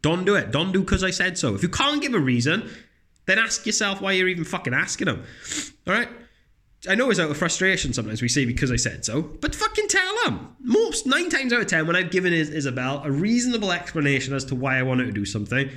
Don't 0.02 0.26
do 0.26 0.36
it. 0.36 0.52
Don't 0.52 0.72
do 0.72 0.82
because 0.82 1.04
I 1.04 1.12
said 1.12 1.38
so. 1.38 1.56
If 1.56 1.64
you 1.64 1.70
can't 1.70 2.02
give 2.02 2.14
a 2.14 2.20
reason, 2.20 2.70
then 3.26 3.38
ask 3.38 3.66
yourself 3.66 4.02
why 4.02 4.14
you're 4.14 4.28
even 4.28 4.44
fucking 4.44 4.74
asking 4.74 5.06
them. 5.06 5.24
All 5.88 5.94
right? 5.94 6.10
I 6.88 6.96
know 6.96 7.10
it's 7.10 7.20
out 7.20 7.30
of 7.30 7.38
frustration 7.38 7.92
sometimes 7.92 8.22
we 8.22 8.30
say 8.30 8.46
because 8.46 8.72
I 8.72 8.78
said 8.78 9.04
so, 9.04 9.22
but 9.22 9.54
fucking 9.54 9.90
tell 9.90 10.16
them. 10.24 10.56
Most, 10.62 11.06
nine 11.06 11.30
times 11.30 11.52
out 11.52 11.62
of 11.62 11.68
ten, 11.68 11.86
when 11.88 11.96
I've 11.96 12.12
given 12.12 12.32
Isabel 12.32 13.02
a 13.04 13.12
reasonable 13.12 13.72
explanation 13.72 14.34
as 14.34 14.46
to 14.46 14.56
why 14.56 14.78
I 14.78 14.84
want 14.84 15.02
her 15.02 15.06
to 15.06 15.12
do 15.12 15.26
something, 15.26 15.70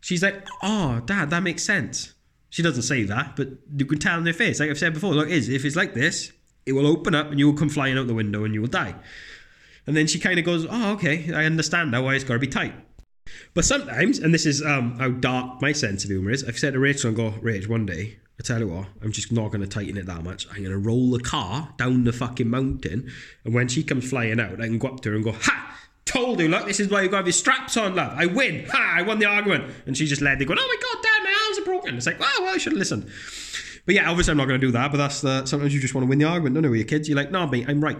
she's 0.00 0.22
like, 0.22 0.46
oh, 0.62 1.00
dad, 1.04 1.30
that 1.30 1.42
makes 1.42 1.64
sense. 1.64 2.14
She 2.50 2.62
doesn't 2.62 2.82
say 2.82 3.02
that, 3.04 3.36
but 3.36 3.48
you 3.76 3.84
can 3.84 3.98
tell 3.98 4.16
in 4.16 4.24
their 4.24 4.32
face. 4.32 4.58
Like 4.58 4.70
I've 4.70 4.78
said 4.78 4.94
before, 4.94 5.12
look, 5.12 5.28
is 5.28 5.50
if 5.50 5.66
it's 5.66 5.76
like 5.76 5.92
this, 5.92 6.32
it 6.64 6.72
will 6.72 6.86
open 6.86 7.14
up 7.14 7.30
and 7.30 7.38
you 7.38 7.46
will 7.46 7.58
come 7.58 7.68
flying 7.68 7.98
out 7.98 8.06
the 8.06 8.14
window 8.14 8.44
and 8.44 8.54
you 8.54 8.62
will 8.62 8.68
die. 8.68 8.94
And 9.86 9.96
then 9.96 10.06
she 10.06 10.18
kind 10.18 10.38
of 10.38 10.46
goes, 10.46 10.66
oh, 10.68 10.92
okay, 10.92 11.32
I 11.32 11.44
understand 11.44 11.90
now 11.90 12.04
why 12.04 12.14
it's 12.14 12.24
got 12.24 12.34
to 12.34 12.38
be 12.38 12.46
tight. 12.46 12.74
But 13.52 13.64
sometimes, 13.66 14.18
and 14.18 14.32
this 14.32 14.46
is 14.46 14.62
um, 14.62 14.98
how 14.98 15.10
dark 15.10 15.60
my 15.60 15.72
sense 15.72 16.04
of 16.04 16.10
humour 16.10 16.30
is, 16.30 16.44
I've 16.44 16.58
said 16.58 16.72
to 16.72 16.78
Rachel 16.78 17.08
and 17.08 17.16
go, 17.16 17.32
Rach, 17.42 17.68
one 17.68 17.84
day, 17.84 18.18
I 18.38 18.44
tell 18.44 18.60
you 18.60 18.68
what, 18.68 18.86
I'm 19.02 19.10
just 19.10 19.32
not 19.32 19.48
going 19.48 19.62
to 19.62 19.66
tighten 19.66 19.96
it 19.96 20.06
that 20.06 20.22
much. 20.22 20.46
I'm 20.48 20.58
going 20.58 20.70
to 20.70 20.78
roll 20.78 21.10
the 21.10 21.18
car 21.18 21.74
down 21.76 22.04
the 22.04 22.12
fucking 22.12 22.48
mountain, 22.48 23.10
and 23.44 23.52
when 23.52 23.66
she 23.66 23.82
comes 23.82 24.08
flying 24.08 24.38
out, 24.38 24.60
I 24.60 24.66
can 24.66 24.78
go 24.78 24.88
up 24.88 25.00
to 25.00 25.10
her 25.10 25.16
and 25.16 25.24
go, 25.24 25.32
Ha! 25.32 25.64
Told 26.04 26.40
you, 26.40 26.48
look, 26.48 26.66
this 26.66 26.80
is 26.80 26.88
why 26.88 27.02
you 27.02 27.08
got 27.10 27.26
your 27.26 27.32
straps 27.32 27.76
on, 27.76 27.94
love. 27.94 28.12
I 28.16 28.26
win. 28.26 28.64
Ha! 28.70 28.94
I 28.96 29.02
won 29.02 29.18
the 29.18 29.26
argument. 29.26 29.64
And 29.86 29.94
she 29.96 30.06
just 30.06 30.22
led 30.22 30.38
there 30.38 30.46
going, 30.46 30.58
Oh 30.58 30.66
my 30.66 30.76
god, 30.80 31.02
dad, 31.02 31.22
my 31.24 31.46
arms 31.46 31.58
are 31.58 31.64
broken. 31.64 31.96
It's 31.96 32.06
like, 32.06 32.16
Oh, 32.20 32.38
well, 32.42 32.54
I 32.54 32.58
should 32.58 32.72
have 32.72 32.78
listened. 32.78 33.10
But 33.84 33.94
yeah, 33.94 34.08
obviously, 34.08 34.30
I'm 34.30 34.38
not 34.38 34.46
going 34.46 34.60
to 34.60 34.66
do 34.66 34.72
that, 34.72 34.90
but 34.90 34.98
that's 34.98 35.20
the, 35.20 35.44
sometimes 35.44 35.74
you 35.74 35.80
just 35.80 35.94
want 35.94 36.04
to 36.04 36.08
win 36.08 36.18
the 36.18 36.24
argument, 36.24 36.54
don't 36.54 36.64
you, 36.64 36.70
with 36.70 36.78
your 36.78 36.86
kids? 36.86 37.08
You're 37.08 37.16
like, 37.16 37.30
No, 37.30 37.46
mate, 37.46 37.66
I'm 37.68 37.82
right. 37.82 37.98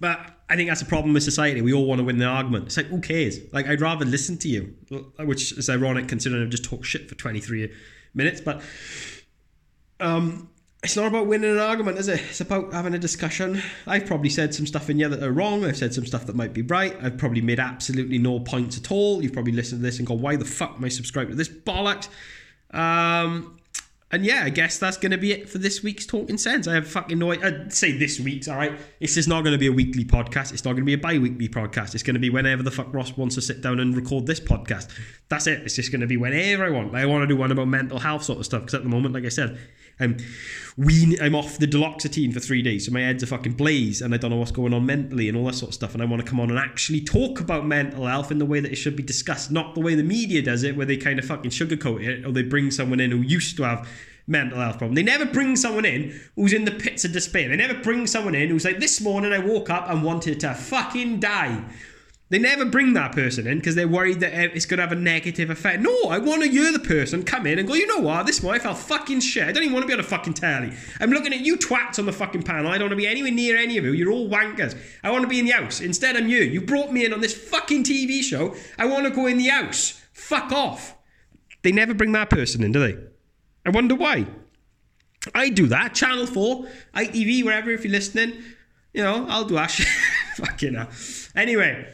But 0.00 0.38
I 0.48 0.56
think 0.56 0.68
that's 0.68 0.82
a 0.82 0.86
problem 0.86 1.14
with 1.14 1.22
society. 1.22 1.60
We 1.60 1.72
all 1.72 1.86
want 1.86 1.98
to 1.98 2.04
win 2.04 2.18
the 2.18 2.26
argument. 2.26 2.66
It's 2.66 2.76
like, 2.76 2.86
who 2.86 3.00
cares? 3.00 3.38
Like, 3.52 3.66
I'd 3.66 3.80
rather 3.80 4.04
listen 4.04 4.38
to 4.38 4.48
you, 4.48 4.74
which 5.18 5.52
is 5.52 5.68
ironic 5.68 6.08
considering 6.08 6.42
I've 6.42 6.50
just 6.50 6.64
talked 6.64 6.86
shit 6.86 7.08
for 7.08 7.14
23 7.16 7.72
minutes. 8.14 8.40
But 8.40 8.62
um, 10.00 10.48
it's 10.82 10.96
not 10.96 11.06
about 11.06 11.26
winning 11.26 11.50
an 11.50 11.58
argument, 11.58 11.98
is 11.98 12.08
it? 12.08 12.20
It's 12.28 12.40
about 12.40 12.72
having 12.72 12.94
a 12.94 12.98
discussion. 12.98 13.62
I've 13.86 14.06
probably 14.06 14.30
said 14.30 14.54
some 14.54 14.66
stuff 14.66 14.90
in 14.90 14.98
here 14.98 15.08
that 15.08 15.22
are 15.22 15.32
wrong. 15.32 15.64
I've 15.64 15.76
said 15.76 15.94
some 15.94 16.06
stuff 16.06 16.26
that 16.26 16.36
might 16.36 16.52
be 16.52 16.62
right. 16.62 16.96
I've 17.02 17.18
probably 17.18 17.40
made 17.40 17.58
absolutely 17.58 18.18
no 18.18 18.40
points 18.40 18.76
at 18.76 18.92
all. 18.92 19.22
You've 19.22 19.32
probably 19.32 19.52
listened 19.52 19.80
to 19.80 19.82
this 19.82 19.98
and 19.98 20.06
gone, 20.06 20.20
why 20.20 20.36
the 20.36 20.44
fuck 20.44 20.74
am 20.76 20.84
I 20.84 20.88
subscribed 20.88 21.30
to 21.30 21.36
this 21.36 21.48
bollocks? 21.48 22.08
Um, 22.70 23.58
and 24.14 24.24
yeah, 24.24 24.44
I 24.44 24.50
guess 24.50 24.78
that's 24.78 24.96
going 24.96 25.10
to 25.10 25.18
be 25.18 25.32
it 25.32 25.48
for 25.48 25.58
this 25.58 25.82
week's 25.82 26.06
Talking 26.06 26.38
Sense. 26.38 26.68
I 26.68 26.74
have 26.74 26.86
fucking 26.86 27.18
no 27.18 27.32
I'd 27.32 27.42
uh, 27.42 27.68
say 27.68 27.98
this 27.98 28.20
week's, 28.20 28.46
all 28.46 28.56
right? 28.56 28.78
It's 29.00 29.14
just 29.14 29.28
not 29.28 29.42
going 29.42 29.52
to 29.52 29.58
be 29.58 29.66
a 29.66 29.72
weekly 29.72 30.04
podcast. 30.04 30.52
It's 30.52 30.64
not 30.64 30.72
going 30.72 30.82
to 30.82 30.86
be 30.86 30.94
a 30.94 30.98
bi 30.98 31.18
weekly 31.18 31.48
podcast. 31.48 31.94
It's 31.94 32.04
going 32.04 32.14
to 32.14 32.20
be 32.20 32.30
whenever 32.30 32.62
the 32.62 32.70
fuck 32.70 32.94
Ross 32.94 33.16
wants 33.16 33.34
to 33.34 33.42
sit 33.42 33.60
down 33.60 33.80
and 33.80 33.96
record 33.96 34.26
this 34.26 34.38
podcast. 34.38 34.88
That's 35.28 35.48
it. 35.48 35.62
It's 35.62 35.74
just 35.74 35.90
going 35.90 36.00
to 36.00 36.06
be 36.06 36.16
whenever 36.16 36.64
I 36.64 36.70
want. 36.70 36.94
I 36.94 37.06
want 37.06 37.22
to 37.22 37.26
do 37.26 37.36
one 37.36 37.50
about 37.50 37.66
mental 37.66 37.98
health 37.98 38.22
sort 38.22 38.38
of 38.38 38.44
stuff 38.44 38.60
because 38.60 38.74
at 38.74 38.82
the 38.84 38.88
moment, 38.88 39.14
like 39.14 39.24
I 39.24 39.30
said, 39.30 39.58
I'm 40.00 40.16
we 40.76 41.16
I'm 41.20 41.34
off 41.34 41.58
the 41.58 41.66
duloxetine 41.66 42.32
for 42.32 42.40
three 42.40 42.62
days, 42.62 42.86
so 42.86 42.92
my 42.92 43.00
head's 43.00 43.22
a 43.22 43.26
fucking 43.26 43.52
blaze, 43.52 44.02
and 44.02 44.12
I 44.12 44.16
don't 44.16 44.30
know 44.30 44.36
what's 44.36 44.50
going 44.50 44.74
on 44.74 44.84
mentally 44.86 45.28
and 45.28 45.36
all 45.36 45.46
that 45.46 45.54
sort 45.54 45.70
of 45.70 45.74
stuff. 45.74 45.94
And 45.94 46.02
I 46.02 46.06
want 46.06 46.24
to 46.24 46.28
come 46.28 46.40
on 46.40 46.50
and 46.50 46.58
actually 46.58 47.00
talk 47.00 47.40
about 47.40 47.66
mental 47.66 48.06
health 48.06 48.30
in 48.30 48.38
the 48.38 48.46
way 48.46 48.60
that 48.60 48.72
it 48.72 48.76
should 48.76 48.96
be 48.96 49.02
discussed, 49.02 49.50
not 49.50 49.74
the 49.74 49.80
way 49.80 49.94
the 49.94 50.02
media 50.02 50.42
does 50.42 50.62
it, 50.62 50.76
where 50.76 50.86
they 50.86 50.96
kind 50.96 51.18
of 51.18 51.24
fucking 51.24 51.50
sugarcoat 51.50 52.04
it, 52.04 52.26
or 52.26 52.32
they 52.32 52.42
bring 52.42 52.70
someone 52.70 53.00
in 53.00 53.10
who 53.10 53.22
used 53.22 53.56
to 53.56 53.62
have 53.62 53.88
mental 54.26 54.58
health 54.58 54.78
problem. 54.78 54.94
They 54.94 55.02
never 55.02 55.26
bring 55.26 55.54
someone 55.54 55.84
in 55.84 56.18
who's 56.34 56.52
in 56.52 56.64
the 56.64 56.72
pits 56.72 57.04
of 57.04 57.12
despair. 57.12 57.48
They 57.48 57.56
never 57.56 57.74
bring 57.74 58.06
someone 58.06 58.34
in 58.34 58.48
who's 58.48 58.64
like, 58.64 58.80
this 58.80 59.00
morning 59.00 59.32
I 59.32 59.38
woke 59.38 59.70
up 59.70 59.88
and 59.88 60.02
wanted 60.02 60.40
to 60.40 60.54
fucking 60.54 61.20
die. 61.20 61.64
They 62.30 62.38
never 62.38 62.64
bring 62.64 62.94
that 62.94 63.12
person 63.12 63.46
in 63.46 63.58
because 63.58 63.74
they're 63.74 63.86
worried 63.86 64.20
that 64.20 64.34
eh, 64.34 64.48
it's 64.54 64.64
going 64.64 64.78
to 64.78 64.82
have 64.82 64.92
a 64.92 64.96
negative 64.96 65.50
effect. 65.50 65.82
No, 65.82 65.94
I 66.08 66.18
want 66.18 66.42
to 66.42 66.48
hear 66.48 66.72
the 66.72 66.78
person 66.78 67.22
come 67.22 67.46
in 67.46 67.58
and 67.58 67.68
go, 67.68 67.74
you 67.74 67.86
know 67.86 67.98
what, 67.98 68.26
this 68.26 68.42
one 68.42 68.54
I 68.54 68.58
felt 68.58 68.78
fucking 68.78 69.20
shit. 69.20 69.46
I 69.46 69.52
don't 69.52 69.62
even 69.62 69.74
want 69.74 69.84
to 69.84 69.86
be 69.86 69.92
on 69.92 70.00
a 70.00 70.02
fucking 70.02 70.34
telly. 70.34 70.72
I'm 71.00 71.10
looking 71.10 71.34
at 71.34 71.40
you 71.40 71.58
twats 71.58 71.98
on 71.98 72.06
the 72.06 72.12
fucking 72.12 72.42
panel. 72.42 72.68
I 72.68 72.78
don't 72.78 72.88
want 72.88 72.92
to 72.92 72.96
be 72.96 73.06
anywhere 73.06 73.30
near 73.30 73.56
any 73.56 73.76
of 73.76 73.84
you. 73.84 73.92
You're 73.92 74.10
all 74.10 74.28
wankers. 74.28 74.76
I 75.02 75.10
want 75.10 75.22
to 75.22 75.28
be 75.28 75.38
in 75.38 75.44
the 75.44 75.52
house. 75.52 75.80
Instead, 75.82 76.16
I'm 76.16 76.28
you. 76.28 76.38
You 76.38 76.62
brought 76.62 76.92
me 76.92 77.04
in 77.04 77.12
on 77.12 77.20
this 77.20 77.34
fucking 77.34 77.84
TV 77.84 78.22
show. 78.22 78.54
I 78.78 78.86
want 78.86 79.04
to 79.04 79.10
go 79.10 79.26
in 79.26 79.36
the 79.36 79.48
house. 79.48 80.00
Fuck 80.14 80.50
off. 80.50 80.96
They 81.62 81.72
never 81.72 81.92
bring 81.92 82.12
that 82.12 82.30
person 82.30 82.64
in, 82.64 82.72
do 82.72 82.80
they? 82.80 82.98
I 83.66 83.70
wonder 83.70 83.94
why. 83.94 84.26
I 85.34 85.50
do 85.50 85.66
that. 85.68 85.94
Channel 85.94 86.26
4, 86.26 86.66
ITV, 86.94 87.44
wherever, 87.44 87.70
if 87.70 87.84
you're 87.84 87.92
listening. 87.92 88.42
You 88.92 89.02
know, 89.02 89.26
I'll 89.28 89.44
do 89.44 89.54
that 89.54 89.66
shit. 89.70 89.86
fucking 90.36 90.74
hell. 90.74 90.88
Anyway, 91.36 91.86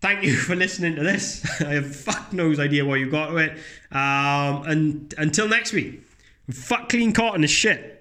thank 0.00 0.22
you 0.22 0.34
for 0.34 0.54
listening 0.54 0.96
to 0.96 1.02
this. 1.02 1.44
I 1.60 1.74
have 1.74 1.94
fuck 1.94 2.32
knows 2.32 2.58
idea 2.58 2.84
what 2.84 3.00
you 3.00 3.10
got 3.10 3.28
to 3.28 3.36
it. 3.36 3.52
Um, 3.90 4.66
and 4.66 5.14
until 5.18 5.48
next 5.48 5.72
week, 5.72 6.02
fuck 6.50 6.88
clean 6.88 7.12
cotton 7.12 7.44
is 7.44 7.50
shit. 7.50 7.97